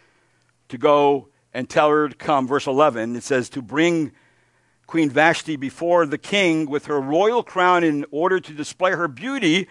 [0.69, 2.47] to go and tell her to come.
[2.47, 4.13] Verse 11, it says, to bring
[4.87, 9.67] Queen Vashti before the king with her royal crown in order to display her beauty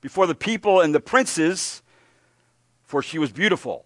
[0.00, 1.82] before the people and the princes,
[2.84, 3.84] for she was beautiful.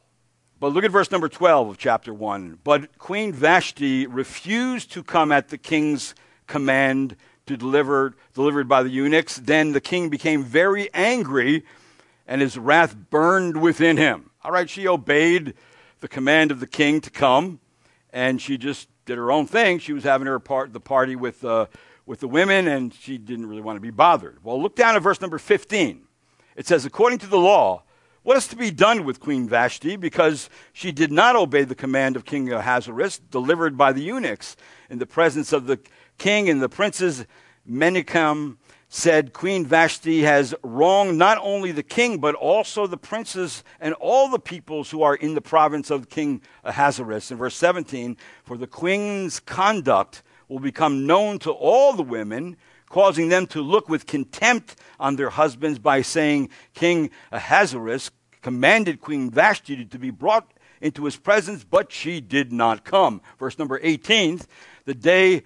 [0.60, 2.58] But look at verse number 12 of chapter 1.
[2.62, 6.14] But Queen Vashti refused to come at the king's
[6.46, 9.36] command to deliver, delivered by the eunuchs.
[9.36, 11.64] Then the king became very angry,
[12.26, 14.30] and his wrath burned within him.
[14.44, 15.54] All right, she obeyed
[16.00, 17.60] the command of the king to come,
[18.12, 19.78] and she just did her own thing.
[19.78, 21.66] She was having her part, the party with, uh,
[22.04, 24.42] with the women, and she didn't really want to be bothered.
[24.42, 26.02] Well, look down at verse number 15.
[26.56, 27.84] It says, According to the law,
[28.26, 32.16] what is to be done with Queen Vashti because she did not obey the command
[32.16, 34.56] of King Ahasuerus delivered by the eunuchs
[34.90, 35.78] in the presence of the
[36.18, 37.26] king and the princes?
[37.68, 38.56] Memucan
[38.88, 44.28] said Queen Vashti has wronged not only the king but also the princes and all
[44.28, 47.30] the peoples who are in the province of King Ahasuerus.
[47.30, 52.56] In verse 17, for the queen's conduct will become known to all the women
[52.88, 58.10] causing them to look with contempt on their husbands by saying, King Ahasuerus
[58.42, 63.20] commanded Queen Vashti to be brought into his presence, but she did not come.
[63.38, 64.40] Verse number 18
[64.84, 65.42] the day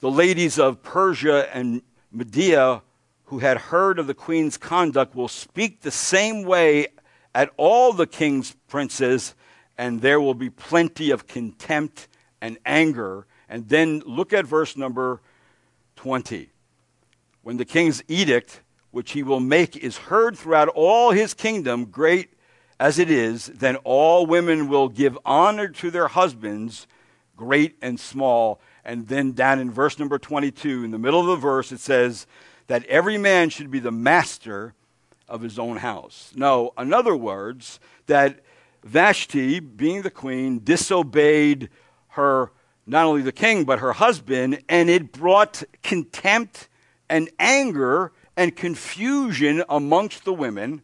[0.00, 2.82] the ladies of Persia and Media
[3.24, 6.88] who had heard of the queen's conduct will speak the same way
[7.34, 9.34] at all the king's princes,
[9.78, 12.08] and there will be plenty of contempt
[12.40, 13.26] and anger.
[13.48, 15.20] And then look at verse number
[15.96, 16.50] 20.
[17.42, 22.30] When the king's edict which he will make is heard throughout all his kingdom, great
[22.80, 26.88] as it is, then all women will give honor to their husbands,
[27.36, 28.60] great and small.
[28.84, 32.26] And then down in verse number 22, in the middle of the verse, it says
[32.66, 34.74] that every man should be the master
[35.28, 36.32] of his own house.
[36.34, 38.40] No, in other words, that
[38.82, 41.68] Vashti, being the queen, disobeyed
[42.08, 42.50] her,
[42.86, 46.68] not only the king, but her husband, and it brought contempt
[47.08, 50.82] and anger and confusion amongst the women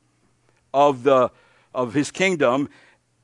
[0.74, 1.30] of, the,
[1.74, 2.68] of his kingdom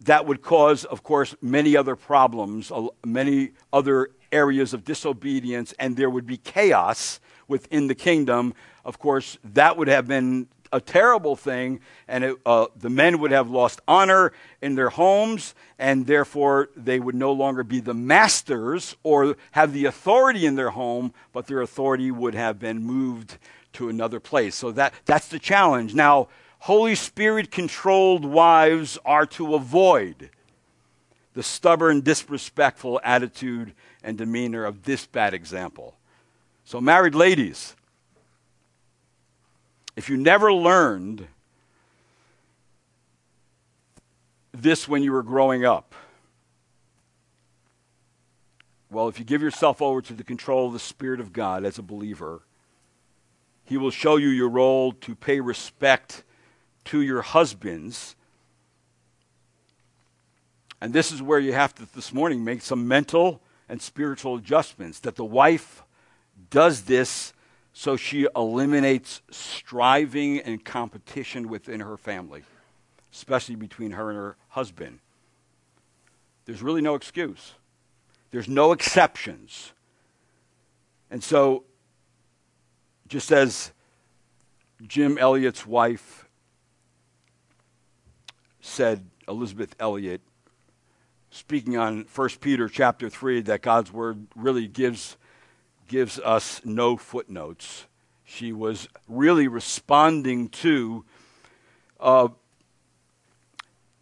[0.01, 2.73] that would cause, of course, many other problems,
[3.05, 8.55] many other areas of disobedience, and there would be chaos within the kingdom.
[8.85, 13.31] Of course, that would have been a terrible thing, and it, uh, the men would
[13.31, 18.97] have lost honor in their homes, and therefore they would no longer be the masters
[19.03, 23.37] or have the authority in their home, but their authority would have been moved
[23.75, 24.55] to another place.
[24.55, 25.95] So that, that's the challenge.
[25.95, 26.29] Now,
[26.61, 30.31] Holy Spirit controlled wives are to avoid
[31.35, 35.97] the stubborn, disrespectful attitude and demeanor of this bad example.
[36.65, 37.75] So, married ladies,
[39.97, 41.27] if you never learned
[44.53, 45.95] this when you were growing up,
[48.91, 51.79] well, if you give yourself over to the control of the Spirit of God as
[51.79, 52.43] a believer,
[53.65, 56.25] he will show you your role to pay respect
[56.85, 58.17] to your husbands.
[60.81, 63.41] And this is where you have to, this morning, make some mental
[63.73, 65.01] and spiritual adjustments.
[65.01, 65.83] That the wife
[66.51, 67.33] does this
[67.73, 72.43] so she eliminates striving and competition within her family,
[73.15, 74.99] especially between her and her husband.
[76.45, 77.55] There's really no excuse,
[78.31, 79.73] there's no exceptions.
[81.11, 81.65] And so
[83.09, 83.73] just as
[84.87, 86.29] Jim Elliot's wife
[88.61, 90.21] said, Elisabeth Elliot,
[91.33, 95.17] speaking on 1 Peter chapter 3, that God's word really gives,
[95.89, 97.87] gives us no footnotes.
[98.25, 101.07] She was really responding to
[101.99, 102.29] uh,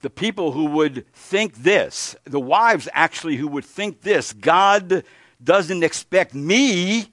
[0.03, 5.05] the people who would think this, the wives actually who would think this God
[5.43, 7.13] doesn't expect me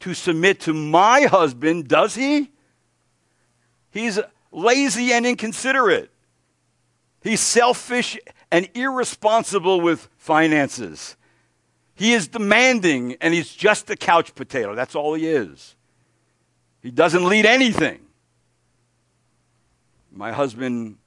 [0.00, 2.50] to submit to my husband, does he?
[3.90, 6.10] He's lazy and inconsiderate.
[7.22, 8.18] He's selfish
[8.52, 11.16] and irresponsible with finances.
[11.94, 14.74] He is demanding and he's just a couch potato.
[14.74, 15.74] That's all he is.
[16.82, 18.00] He doesn't lead anything.
[20.12, 20.98] My husband,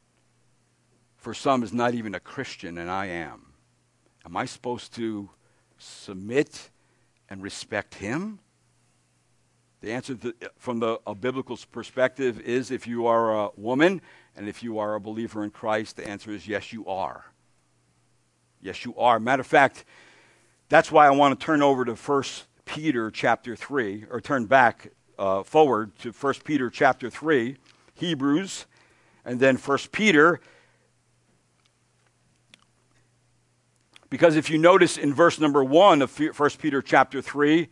[1.17, 3.53] for some, is not even a Christian, and I am.
[4.25, 5.29] Am I supposed to
[5.77, 6.71] submit
[7.29, 8.39] and respect him?
[9.81, 14.01] The answer to, from the, a biblical perspective is if you are a woman
[14.35, 17.25] and if you are a believer in Christ, the answer is yes, you are.
[18.65, 19.19] Yes, you are.
[19.19, 19.85] Matter of fact,
[20.69, 22.23] that's why I want to turn over to 1
[22.65, 27.57] Peter chapter 3, or turn back uh, forward to 1 Peter chapter 3,
[27.93, 28.65] Hebrews,
[29.23, 30.41] and then 1 Peter.
[34.09, 37.69] Because if you notice in verse number 1 of 1 Peter chapter 3,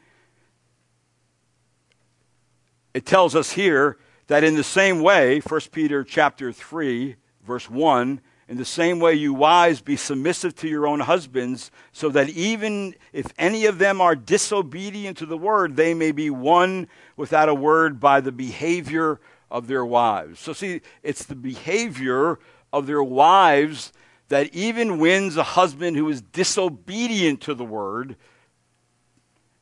[2.94, 3.98] it tells us here
[4.28, 8.22] that in the same way, 1 Peter chapter 3, verse 1,
[8.54, 12.94] in the same way you wives be submissive to your own husbands, so that even
[13.12, 16.88] if any of them are disobedient to the word, they may be won
[17.18, 20.40] without a word by the behavior of their wives.
[20.40, 22.38] So see, it's the behavior
[22.72, 23.92] of their wives
[24.28, 28.16] that even wins a husband who is disobedient to the word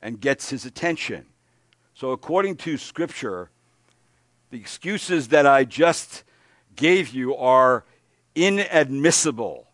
[0.02, 1.28] and gets his attention.
[1.94, 3.52] So, according to Scripture,
[4.50, 6.26] the excuses that I just
[6.76, 7.86] gave you are
[8.36, 9.68] inadmissible.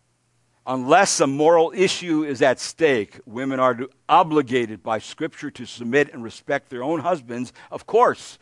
[0.66, 6.22] Unless a moral issue is at stake, women are obligated by Scripture to submit and
[6.22, 7.54] respect their own husbands.
[7.70, 8.38] Of course,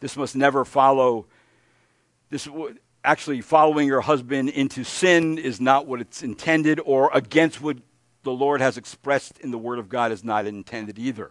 [0.00, 1.26] this must never follow.
[2.30, 2.48] This
[3.04, 7.76] actually following your husband into sin is not what it's intended, or against what
[8.22, 11.30] the Lord has expressed in the Word of God is not intended either.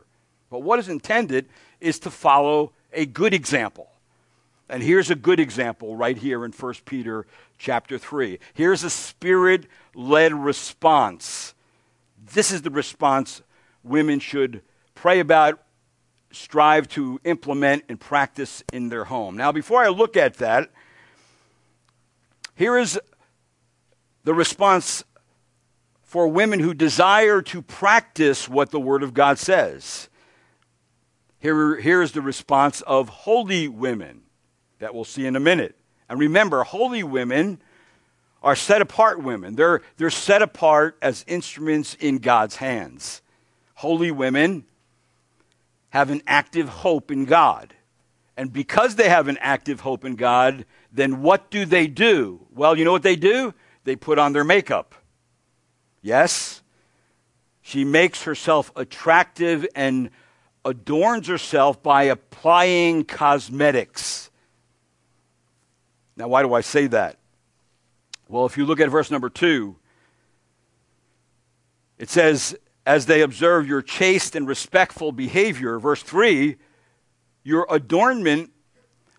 [0.52, 1.50] But what is intended
[1.82, 3.90] is to follow a good example.
[4.70, 7.26] And here's a good example right here in 1 Peter
[7.64, 8.40] chapter 3.
[8.54, 11.56] Here's a spirit led response.
[12.22, 13.42] This is the response
[13.84, 14.62] women should
[14.96, 15.64] pray about,
[16.30, 19.38] strive to implement, and practice in their home.
[19.38, 20.72] Now, before I look at that,
[22.54, 23.00] here is
[24.26, 25.06] the response
[26.04, 30.10] for women who desire to practice what the Word of God says.
[31.40, 34.24] Here, here is the response of holy women
[34.80, 35.78] that we'll see in a minute.
[36.10, 37.62] And remember, holy women
[38.42, 39.56] are set apart women.
[39.56, 43.22] They're, they're set apart as instruments in God's hands.
[43.76, 44.66] Holy women
[45.90, 47.74] have an active hope in God.
[48.36, 52.46] And because they have an active hope in God, then what do they do?
[52.54, 53.54] Well, you know what they do?
[53.84, 54.96] They put on their makeup.
[56.02, 56.62] Yes?
[57.62, 60.10] She makes herself attractive and
[60.66, 64.30] adorns herself by applying cosmetics.
[66.16, 67.18] Now, why do I say that?
[68.28, 69.76] Well, if you look at verse number two,
[71.98, 72.56] it says,
[72.86, 75.80] as they observe your chaste and respectful behavior.
[75.80, 76.58] Verse 3
[77.46, 78.52] your adornment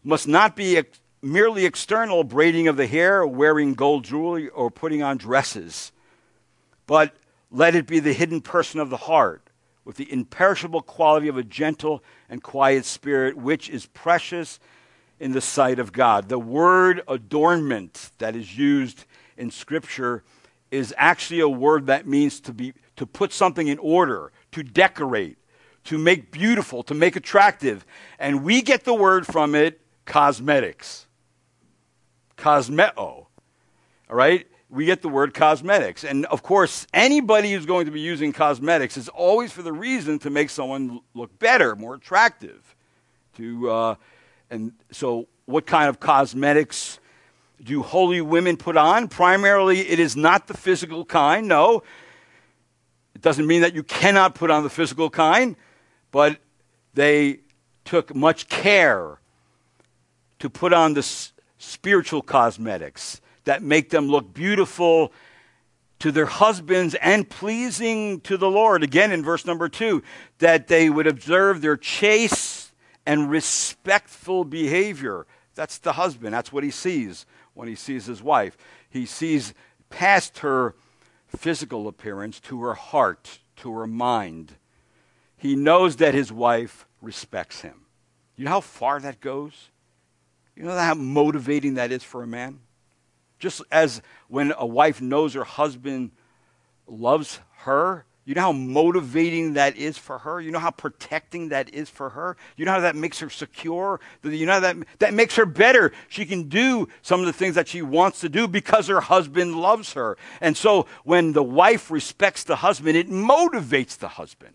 [0.03, 5.03] must not be ex- merely external braiding of the hair, wearing gold jewelry, or putting
[5.03, 5.93] on dresses,
[6.87, 7.15] but
[7.51, 9.51] let it be the hidden person of the heart,
[9.85, 14.59] with the imperishable quality of a gentle and quiet spirit, which is precious
[15.21, 16.29] in the sight of God.
[16.29, 19.05] The word adornment that is used
[19.37, 20.25] in Scripture
[20.71, 25.39] is actually a word that means to, be, to put something in order, to decorate,
[25.85, 27.87] to make beautiful, to make attractive.
[28.19, 31.07] And we get the word from it cosmetics.
[32.37, 32.97] Cosmeo.
[32.97, 33.29] All
[34.09, 34.47] right?
[34.69, 36.03] We get the word cosmetics.
[36.03, 40.19] And of course, anybody who's going to be using cosmetics is always for the reason
[40.21, 42.75] to make someone look better, more attractive.
[43.37, 43.95] To, uh,
[44.55, 47.01] and so, what kind of cosmetics
[47.61, 49.09] do holy women put on?
[49.09, 51.49] Primarily, it is not the physical kind.
[51.49, 51.83] No.
[53.17, 55.57] It doesn't mean that you cannot put on the physical kind,
[56.13, 56.39] but
[56.95, 57.41] they
[57.85, 59.19] took much care
[60.39, 65.13] to put on the s- spiritual cosmetics that make them look beautiful
[65.99, 68.85] to their husbands and pleasing to the Lord.
[68.85, 70.03] Again, in verse number two,
[70.39, 72.64] that they would observe their chaste
[73.07, 75.27] and respectful behavior.
[75.55, 76.35] That's the husband.
[76.35, 78.57] That's what he sees when he sees his wife.
[78.89, 79.55] He sees
[79.91, 80.75] past her
[81.29, 84.55] physical appearance to her heart, to her mind.
[85.37, 87.87] He knows that his wife respects him.
[88.37, 89.71] You know how far that goes?
[90.57, 92.61] You know how motivating that is for a man?
[93.39, 96.13] Just as when a wife knows her husband
[96.87, 100.41] loves her, you know how motivating that is for her?
[100.41, 102.37] You know how protecting that is for her?
[102.57, 104.01] You know how that makes her secure?
[104.23, 105.93] You know that that makes her better.
[106.09, 109.57] She can do some of the things that she wants to do because her husband
[109.57, 110.17] loves her.
[110.41, 114.55] And so when the wife respects the husband, it motivates the husband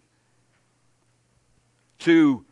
[2.00, 2.46] to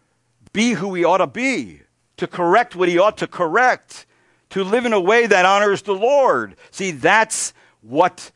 [0.53, 1.82] be who he ought to be,
[2.18, 4.05] to correct what he ought to correct,
[4.51, 6.55] to live in a way that honors the Lord.
[6.70, 8.32] See, that's what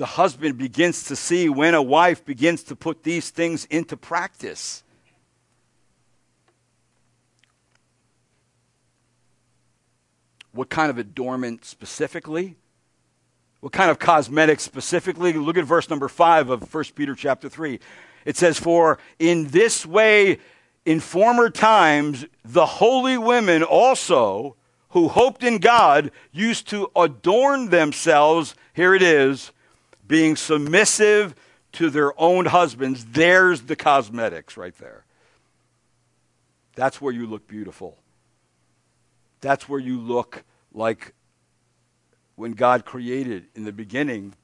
[0.00, 4.82] the husband begins to see when a wife begins to put these things into practice.
[10.52, 12.56] What kind of adornment specifically?
[13.60, 15.34] What kind of cosmetics specifically?
[15.34, 17.78] Look at verse number 5 of 1 Peter chapter 3.
[18.24, 20.38] It says, For in this way,
[20.86, 24.56] in former times, the holy women also,
[24.88, 29.52] who hoped in God, used to adorn themselves, here it is,
[30.10, 31.36] being submissive
[31.70, 33.04] to their own husbands.
[33.12, 35.04] There's the cosmetics right there.
[36.74, 37.96] That's where you look beautiful.
[39.40, 40.42] That's where you look
[40.74, 41.14] like
[42.34, 44.34] when God created in the beginning.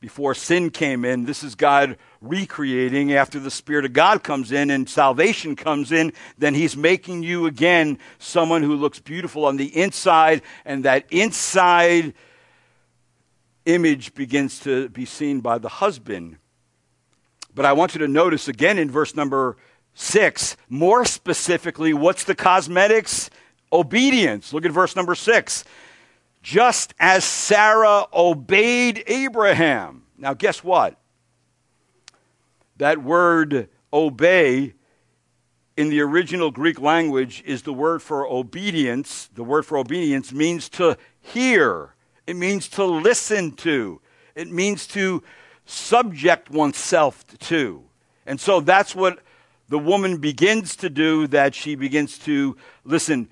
[0.00, 3.14] Before sin came in, this is God recreating.
[3.14, 7.46] After the Spirit of God comes in and salvation comes in, then He's making you
[7.46, 12.12] again someone who looks beautiful on the inside, and that inside
[13.74, 16.36] image begins to be seen by the husband.
[17.54, 19.56] But I want you to notice again in verse number
[19.94, 23.30] six, more specifically, what's the cosmetics?
[23.72, 24.52] Obedience.
[24.52, 25.64] Look at verse number six.
[26.42, 30.04] Just as Sarah obeyed Abraham.
[30.16, 30.96] Now, guess what?
[32.76, 34.74] That word obey
[35.76, 39.28] in the original Greek language is the word for obedience.
[39.34, 41.94] The word for obedience means to hear,
[42.30, 44.00] it means to listen to,
[44.36, 45.20] it means to
[45.66, 47.82] subject oneself to.
[48.24, 49.18] And so that's what
[49.68, 53.28] the woman begins to do, that she begins to, listen,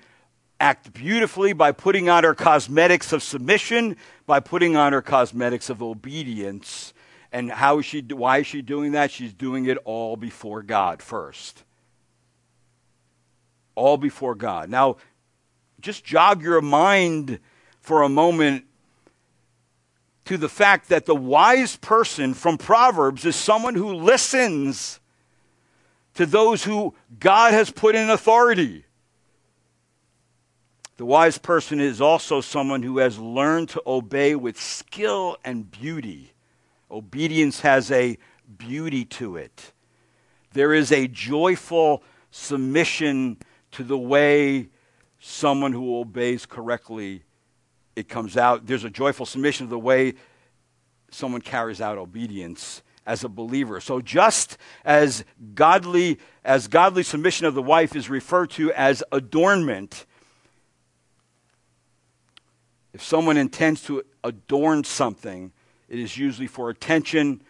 [0.59, 3.95] act beautifully by putting on her cosmetics of submission,
[4.25, 6.93] by putting on her cosmetics of obedience.
[7.31, 9.11] And how is she, why is she doing that?
[9.11, 11.63] She's doing it all before God first.
[13.75, 14.69] All before God.
[14.69, 14.97] Now,
[15.79, 17.39] just jog your mind
[17.79, 18.65] for a moment
[20.29, 24.99] to the fact that the wise person from Proverbs is someone who listens
[26.13, 28.85] to those who God has put in authority.
[30.97, 36.33] The wise person is also someone who has learned to obey with skill and beauty.
[36.91, 38.15] Obedience has a
[38.55, 39.73] beauty to it.
[40.53, 43.37] There is a joyful submission
[43.71, 44.69] to the way
[45.19, 47.23] someone who obeys correctly
[47.99, 48.65] it comes out.
[48.65, 50.13] There's a joyful submission of the way
[51.11, 53.81] someone carries out obedience as a believer.
[53.81, 60.05] So just as godly as godly submission of the wife is referred to as adornment,
[62.93, 65.51] if someone intends to adorn something,
[65.89, 67.41] it is usually for attention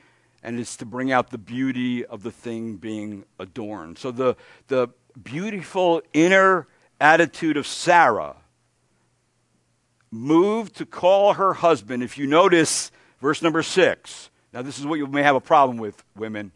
[0.41, 3.97] and it's to bring out the beauty of the thing being adorned.
[3.97, 4.35] So the,
[4.67, 4.87] the
[5.21, 6.67] beautiful inner
[6.99, 8.37] attitude of Sarah
[10.11, 12.03] moved to call her husband.
[12.03, 12.91] If you notice
[13.21, 16.51] verse number six, now this is what you may have a problem with, women.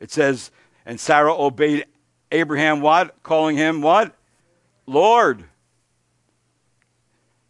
[0.00, 0.50] It says,
[0.84, 1.86] and Sarah obeyed
[2.32, 3.22] Abraham what?
[3.22, 4.14] Calling him what?
[4.86, 5.44] Lord.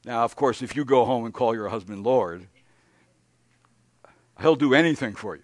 [0.05, 2.47] Now, of course, if you go home and call your husband Lord,
[4.41, 5.43] he'll do anything for you.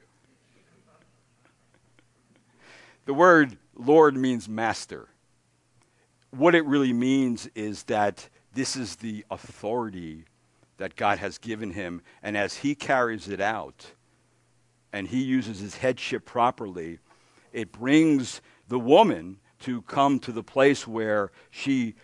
[3.05, 5.09] The word Lord means master.
[6.31, 10.25] What it really means is that this is the authority
[10.79, 13.93] that God has given him, and as he carries it out
[14.93, 16.99] and he uses his headship properly,
[17.53, 21.95] it brings the woman to come to the place where she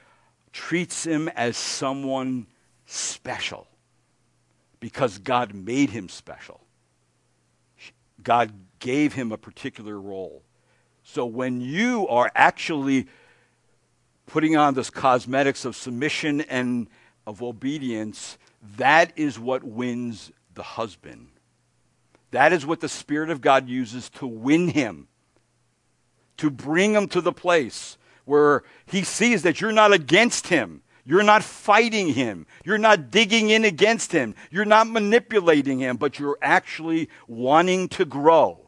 [0.53, 2.47] treats him as someone
[2.87, 3.67] special
[4.81, 6.61] because God made him special.
[8.23, 10.43] God gave him a particular role.
[11.03, 13.07] So when you are actually
[14.29, 16.89] putting on this cosmetics of submission and
[17.27, 18.39] of obedience,
[18.77, 21.29] that is what wins the husband.
[22.31, 25.09] That is what the Spirit of God uses to win him,
[26.37, 30.83] to bring him to the place where he sees that you're not against him.
[31.05, 32.47] You're not fighting him.
[32.67, 34.35] You're not digging in against him.
[34.51, 38.68] You're not manipulating him, but you're actually wanting to grow.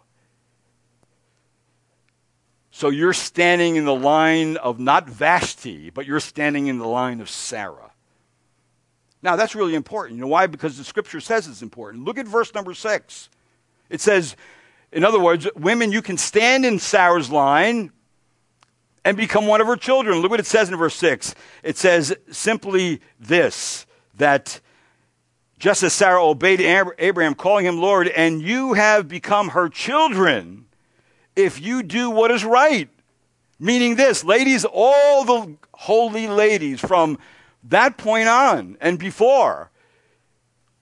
[2.70, 7.20] So you're standing in the line of not Vashti, but you're standing in the line
[7.20, 7.90] of Sarah.
[9.22, 10.16] Now, that's really important.
[10.16, 10.46] You know why?
[10.46, 12.04] Because the scripture says it's important.
[12.04, 13.28] Look at verse number six.
[13.90, 14.36] It says,
[14.92, 17.92] in other words, women, you can stand in Sarah's line
[19.04, 20.18] and become one of her children.
[20.18, 21.34] Look what it says in verse 6.
[21.62, 24.60] It says simply this that
[25.58, 30.66] just as Sarah obeyed Abraham, calling him Lord, and you have become her children
[31.44, 32.88] if you do what is right.
[33.58, 37.18] Meaning this, ladies, all the holy ladies from
[37.64, 39.70] that point on and before,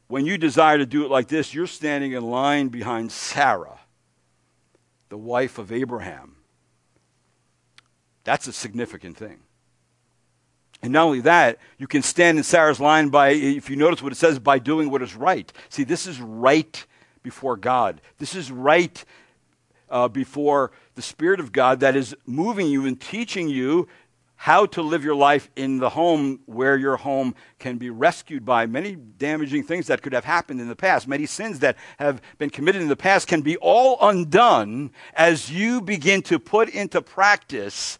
[0.07, 3.81] when you desire to do it like this, you're standing in line behind Sarah,
[5.09, 6.37] the wife of Abraham
[8.29, 9.39] that's a significant thing.
[10.83, 14.13] And not only that, you can stand in Sarah's line by, if you notice what
[14.13, 15.51] it says, by doing what is right.
[15.71, 16.85] See, this is right
[17.23, 18.03] before God.
[18.19, 19.03] This is right
[19.91, 23.89] uh, before the Spirit of God that is moving you and teaching you
[24.41, 28.66] how to live your life in the home where your home can be rescued by
[28.66, 31.09] many damaging things that could have happened in the past.
[31.09, 35.80] Many sins that have been committed in the past can be all undone as you
[35.80, 37.99] begin to put into practice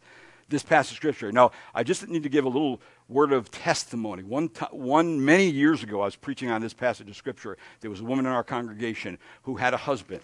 [0.49, 1.33] this passage of scripture.
[1.33, 4.23] Now, I just need to give a little word of testimony.
[4.23, 7.59] One, t- one many years ago, I was preaching on this passage of scripture.
[7.81, 10.21] There was a woman in our congregation who had a husband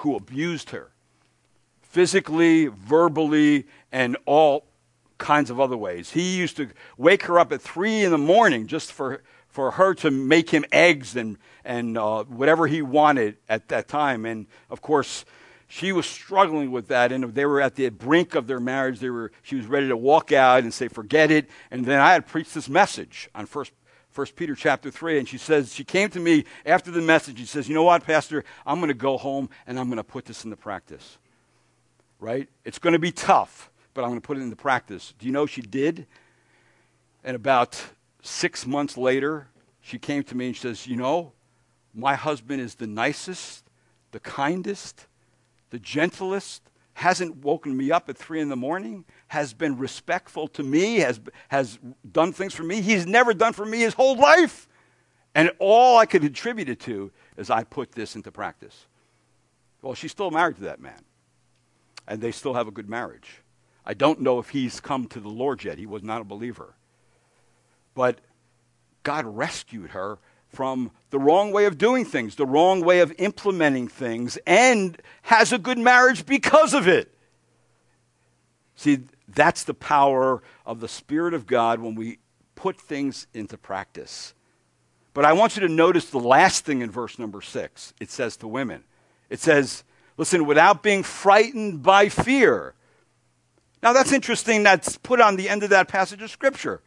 [0.00, 0.90] who abused her
[1.82, 4.64] physically, verbally, and all
[5.18, 6.10] kinds of other ways.
[6.10, 9.94] He used to wake her up at three in the morning just for for her
[9.94, 14.24] to make him eggs and, and uh, whatever he wanted at that time.
[14.24, 15.24] And of course,
[15.66, 19.00] she was struggling with that, and they were at the brink of their marriage.
[19.00, 22.12] They were, she was ready to walk out and say, "Forget it." And then I
[22.12, 23.72] had preached this message on First
[24.10, 27.38] First Peter chapter three, and she says she came to me after the message.
[27.38, 28.44] She says, "You know what, Pastor?
[28.66, 31.18] I'm going to go home and I'm going to put this into practice.
[32.18, 32.48] Right?
[32.64, 35.32] It's going to be tough, but I'm going to put it into practice." Do you
[35.32, 36.06] know she did?
[37.22, 37.82] And about
[38.22, 39.48] six months later,
[39.80, 41.32] she came to me and she says, "You know,
[41.94, 43.64] my husband is the nicest,
[44.10, 45.06] the kindest."
[45.70, 46.62] the gentlest,
[47.00, 51.18] hasn't woken me up at three in the morning, has been respectful to me, has,
[51.48, 51.78] has
[52.12, 54.68] done things for me he's never done for me his whole life.
[55.34, 58.84] And all I could attribute it to is I put this into practice.
[59.80, 61.00] Well, she's still married to that man,
[62.06, 63.40] and they still have a good marriage.
[63.86, 65.78] I don't know if he's come to the Lord yet.
[65.78, 66.74] He was not a believer.
[67.94, 68.18] But
[69.04, 70.18] God rescued her
[70.50, 75.52] from the wrong way of doing things, the wrong way of implementing things, and has
[75.52, 77.14] a good marriage because of it.
[78.74, 82.18] See, that's the power of the Spirit of God when we
[82.54, 84.34] put things into practice.
[85.14, 87.94] But I want you to notice the last thing in verse number six.
[88.00, 88.84] It says to women,
[89.28, 89.84] it says,
[90.16, 92.74] listen, without being frightened by fear.
[93.82, 96.80] Now that's interesting, that's put on the end of that passage of Scripture.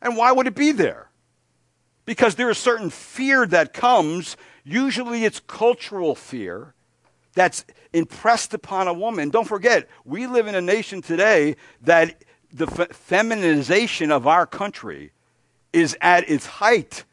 [0.00, 1.08] And why would it be there?
[2.04, 4.36] Because there is certain fear that comes.
[4.64, 6.74] Usually it's cultural fear
[7.34, 9.30] that's impressed upon a woman.
[9.30, 12.22] Don't forget, we live in a nation today that
[12.52, 15.12] the feminization of our country
[15.72, 17.04] is at its height.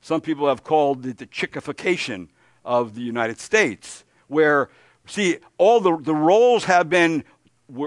[0.00, 2.28] Some people have called it the chickification
[2.64, 4.70] of the United States, where,
[5.06, 7.24] see, all the, the roles have been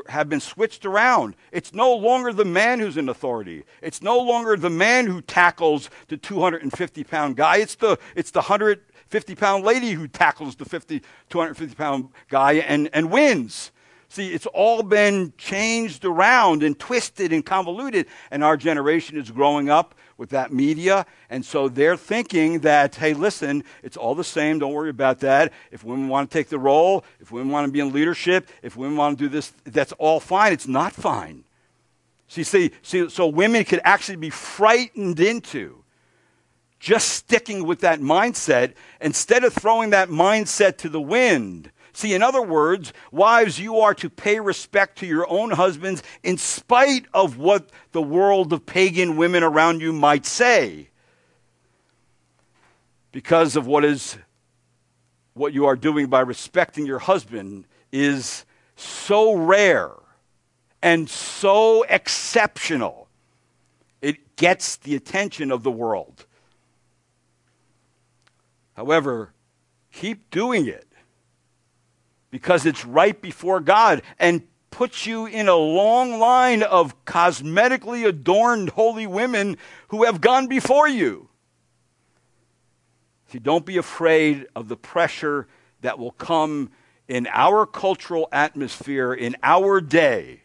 [0.08, 1.36] have been switched around.
[1.52, 3.64] It's no longer the man who's in authority.
[3.82, 7.58] It's no longer the man who tackles the 250 pound guy.
[7.58, 12.90] It's the, it's the 150 pound lady who tackles the 50, 250 pound guy and,
[12.94, 13.72] and wins.
[14.10, 19.72] See, it's all been changed around and twisted and convoluted, and our generation is growing
[19.72, 21.06] up with that media.
[21.30, 24.58] And so they're thinking that, hey, listen, it's all the same.
[24.58, 25.52] Don't worry about that.
[25.70, 28.78] If women want to take the role, if women want to be in leadership, if
[28.78, 30.54] women want to do this, that's all fine.
[30.54, 31.44] It's not fine.
[32.30, 35.84] See, see, see so women could actually be frightened into
[36.80, 42.24] just sticking with that mindset instead of throwing that mindset to the wind See, in
[42.24, 47.38] other words, wives, you are to pay respect to your own husbands in spite of
[47.38, 50.90] what the world of pagan women around you might say.
[53.12, 54.18] Because of what is
[55.36, 58.44] what you are doing by respecting your husband is
[58.76, 59.92] so rare
[60.82, 63.08] and so exceptional.
[64.02, 66.26] It gets the attention of the world.
[68.76, 69.32] However,
[69.92, 70.88] keep doing it
[72.34, 78.70] because it's right before God and puts you in a long line of cosmetically adorned
[78.70, 79.56] holy women
[79.90, 81.30] who have gone before you.
[83.28, 85.48] See, don't be afraid of the pressure
[85.82, 86.72] that will come
[87.08, 90.42] in our cultural atmosphere in our day.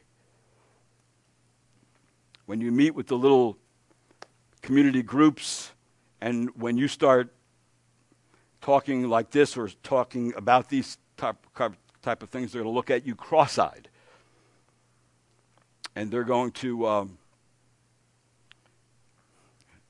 [2.45, 3.57] When you meet with the little
[4.61, 5.73] community groups
[6.21, 7.33] and when you start
[8.61, 11.37] talking like this or talking about these type,
[12.03, 13.89] type of things, they're going to look at you cross eyed.
[15.95, 16.87] And they're going to.
[16.87, 17.19] Um,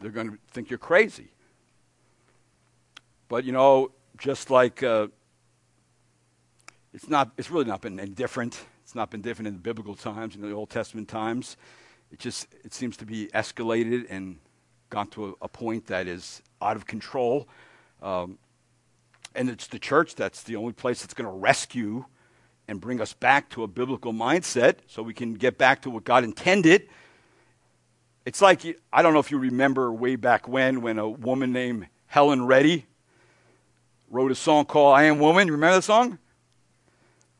[0.00, 1.28] they're going to think you're crazy.
[3.28, 5.08] But you know, just like uh,
[6.94, 8.64] it's not, it's really not been different.
[8.82, 11.56] It's not been different in the biblical times, in the Old Testament times.
[12.10, 14.38] It just it seems to be escalated and
[14.88, 17.48] gone to a, a point that is out of control.
[18.02, 18.38] Um,
[19.38, 22.04] and it's the church that's the only place that's going to rescue
[22.66, 26.02] and bring us back to a biblical mindset so we can get back to what
[26.02, 26.88] God intended.
[28.26, 28.62] It's like,
[28.92, 32.86] I don't know if you remember way back when, when a woman named Helen Reddy
[34.10, 35.46] wrote a song called I Am Woman.
[35.46, 36.18] You remember that song?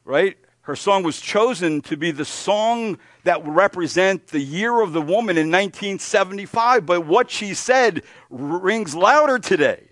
[0.05, 0.39] Right?
[0.61, 5.03] Her song was chosen to be the song that would represent the year of the
[5.03, 9.83] woman in 1975, but what she said rings louder today.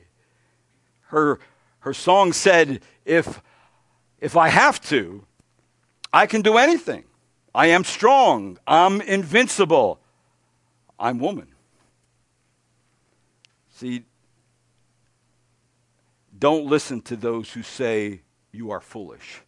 [1.09, 1.41] Her
[1.87, 3.41] her song said, if,
[4.21, 5.25] if I have to,
[6.13, 7.05] I can do anything.
[7.55, 8.59] I am strong.
[8.67, 10.01] I'm invincible.
[10.99, 11.47] I'm woman.
[13.77, 14.03] See,
[16.37, 19.43] don't listen to those who say you are foolish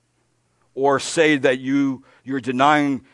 [0.76, 3.04] or say that you, you're denying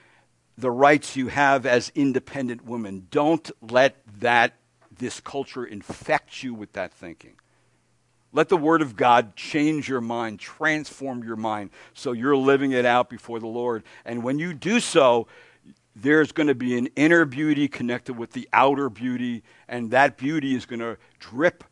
[0.58, 3.06] the rights you have as independent women.
[3.10, 4.56] Don't let that
[4.98, 7.36] this culture infect you with that thinking.
[8.34, 12.84] Let the Word of God change your mind, transform your mind, so you're living it
[12.84, 13.84] out before the Lord.
[14.04, 15.28] And when you do so,
[15.94, 20.56] there's going to be an inner beauty connected with the outer beauty, and that beauty
[20.56, 21.62] is going to drip,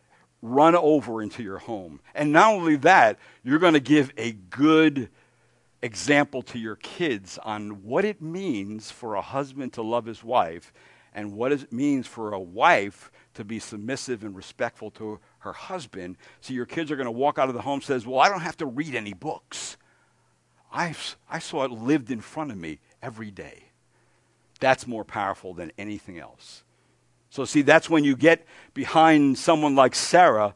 [0.41, 2.01] run over into your home.
[2.15, 5.09] And not only that, you're going to give a good
[5.83, 10.73] example to your kids on what it means for a husband to love his wife
[11.13, 16.17] and what it means for a wife to be submissive and respectful to her husband.
[16.41, 18.41] So your kids are going to walk out of the home says, "Well, I don't
[18.41, 19.77] have to read any books.
[20.73, 20.95] I
[21.29, 23.65] I saw it lived in front of me every day."
[24.61, 26.63] That's more powerful than anything else.
[27.31, 30.55] So see, that's when you get behind someone like Sarah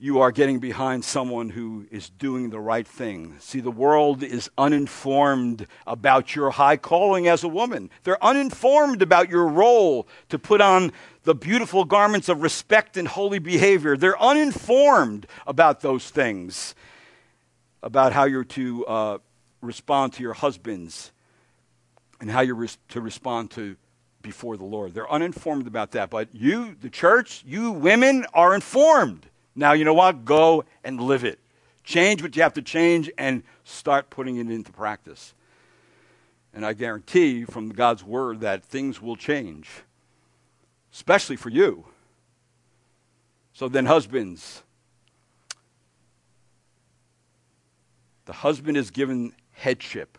[0.00, 3.34] you are getting behind someone who is doing the right thing.
[3.40, 7.90] See, the world is uninformed about your high calling as a woman.
[8.04, 10.92] They're uninformed about your role to put on
[11.24, 13.96] the beautiful garments of respect and holy behavior.
[13.96, 16.76] They're uninformed about those things,
[17.82, 19.18] about how you're to uh,
[19.60, 21.10] respond to your husbands
[22.20, 23.76] and how you're res- to respond to
[24.22, 24.94] before the Lord.
[24.94, 26.08] They're uninformed about that.
[26.08, 29.26] But you, the church, you women, are informed.
[29.58, 30.24] Now, you know what?
[30.24, 31.40] Go and live it.
[31.82, 35.34] Change what you have to change and start putting it into practice.
[36.54, 39.68] And I guarantee from God's word that things will change,
[40.92, 41.86] especially for you.
[43.52, 44.62] So then, husbands,
[48.26, 50.18] the husband is given headship.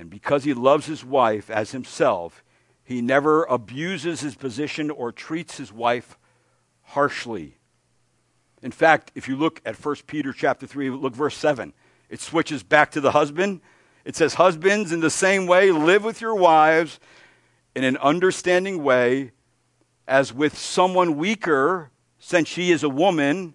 [0.00, 2.42] And because he loves his wife as himself,
[2.86, 6.16] he never abuses his position or treats his wife
[6.82, 7.58] harshly.
[8.62, 11.74] In fact, if you look at 1 Peter chapter 3, look verse 7,
[12.08, 13.60] it switches back to the husband.
[14.04, 17.00] It says, Husbands, in the same way, live with your wives
[17.74, 19.32] in an understanding way,
[20.06, 23.54] as with someone weaker, since she is a woman,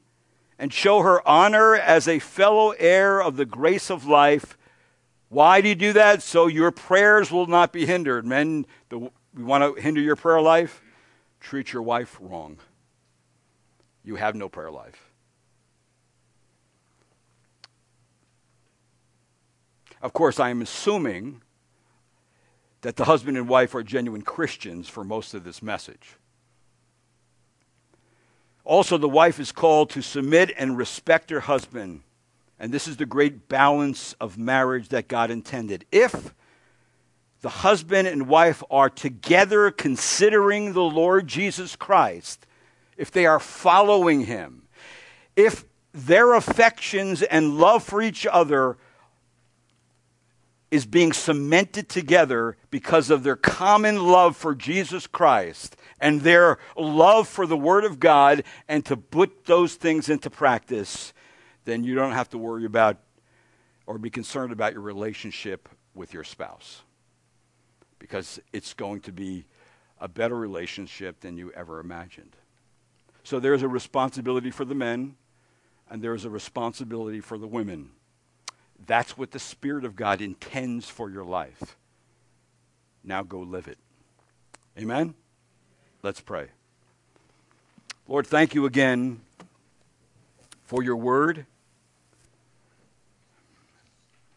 [0.60, 4.58] and show her honor as a fellow heir of the grace of life.
[5.30, 6.22] Why do you do that?
[6.22, 8.26] So your prayers will not be hindered.
[8.26, 10.82] Men, the you want to hinder your prayer life?
[11.40, 12.58] Treat your wife wrong.
[14.04, 15.12] You have no prayer life.
[20.02, 21.42] Of course, I am assuming
[22.82, 26.16] that the husband and wife are genuine Christians for most of this message.
[28.64, 32.02] Also, the wife is called to submit and respect her husband.
[32.60, 35.86] And this is the great balance of marriage that God intended.
[35.92, 36.34] If
[37.42, 42.46] the husband and wife are together considering the Lord Jesus Christ,
[42.98, 44.64] if they are following him,
[45.36, 48.78] if their affections and love for each other
[50.70, 57.28] is being cemented together because of their common love for Jesus Christ and their love
[57.28, 61.12] for the Word of God and to put those things into practice,
[61.66, 62.98] then you don't have to worry about
[63.86, 66.84] or be concerned about your relationship with your spouse
[68.02, 69.46] because it's going to be
[70.00, 72.36] a better relationship than you ever imagined.
[73.24, 75.16] So there's a responsibility for the men,
[75.88, 77.92] and there's a responsibility for the women.
[78.88, 81.78] That's what the Spirit of God intends for your life.
[83.04, 83.78] Now go live it.
[84.80, 85.14] Amen?
[86.02, 86.48] Let's pray.
[88.08, 89.22] Lord, thank you again
[90.64, 91.46] for your word.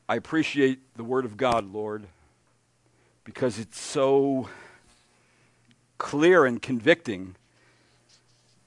[0.07, 2.07] I appreciate the word of God, Lord
[3.25, 4.49] because it's so
[5.99, 7.35] clear and convicting.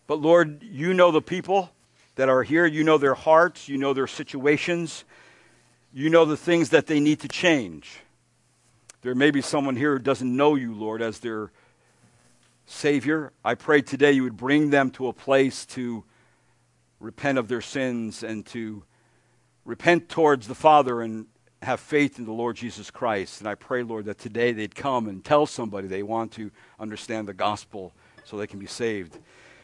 [0.07, 1.71] But Lord, you know the people
[2.15, 2.65] that are here.
[2.65, 3.69] You know their hearts.
[3.69, 5.05] You know their situations.
[5.93, 7.99] You know the things that they need to change.
[9.01, 11.51] There may be someone here who doesn't know you, Lord, as their
[12.65, 13.31] Savior.
[13.45, 16.03] I pray today you would bring them to a place to
[16.99, 18.83] repent of their sins and to
[19.63, 21.27] repent towards the Father and
[21.61, 23.41] have faith in the Lord Jesus Christ.
[23.41, 27.27] And I pray, Lord, that today they'd come and tell somebody they want to understand
[27.27, 27.93] the gospel
[28.23, 29.17] so they can be saved.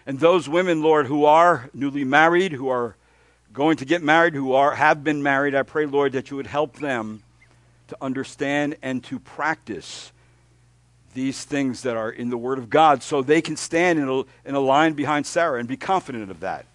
[0.05, 2.95] And those women, Lord, who are newly married, who are
[3.53, 6.47] going to get married, who are, have been married, I pray, Lord, that you would
[6.47, 7.23] help them
[7.87, 10.11] to understand and to practice
[11.13, 14.19] these things that are in the Word of God so they can stand in a,
[14.47, 16.65] in a line behind Sarah and be confident of that.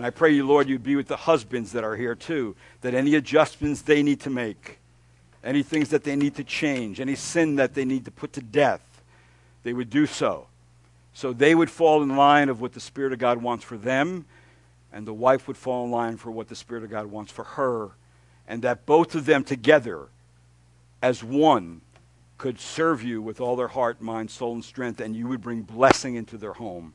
[0.00, 2.94] And I pray you, Lord, you'd be with the husbands that are here too, that
[2.94, 4.78] any adjustments they need to make,
[5.44, 8.40] any things that they need to change, any sin that they need to put to
[8.40, 9.02] death,
[9.62, 10.46] they would do so.
[11.12, 14.24] So they would fall in line of what the Spirit of God wants for them,
[14.90, 17.44] and the wife would fall in line for what the Spirit of God wants for
[17.44, 17.90] her,
[18.48, 20.08] and that both of them together,
[21.02, 21.82] as one,
[22.38, 25.60] could serve you with all their heart, mind, soul, and strength, and you would bring
[25.60, 26.94] blessing into their home.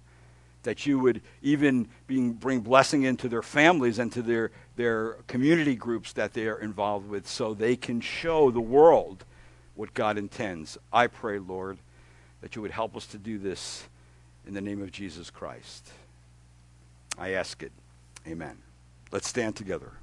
[0.65, 5.75] That you would even bring, bring blessing into their families and to their, their community
[5.75, 9.25] groups that they are involved with so they can show the world
[9.73, 10.77] what God intends.
[10.91, 11.77] I pray, Lord,
[12.41, 13.87] that you would help us to do this
[14.47, 15.89] in the name of Jesus Christ.
[17.17, 17.71] I ask it.
[18.27, 18.57] Amen.
[19.11, 19.93] Let's stand together.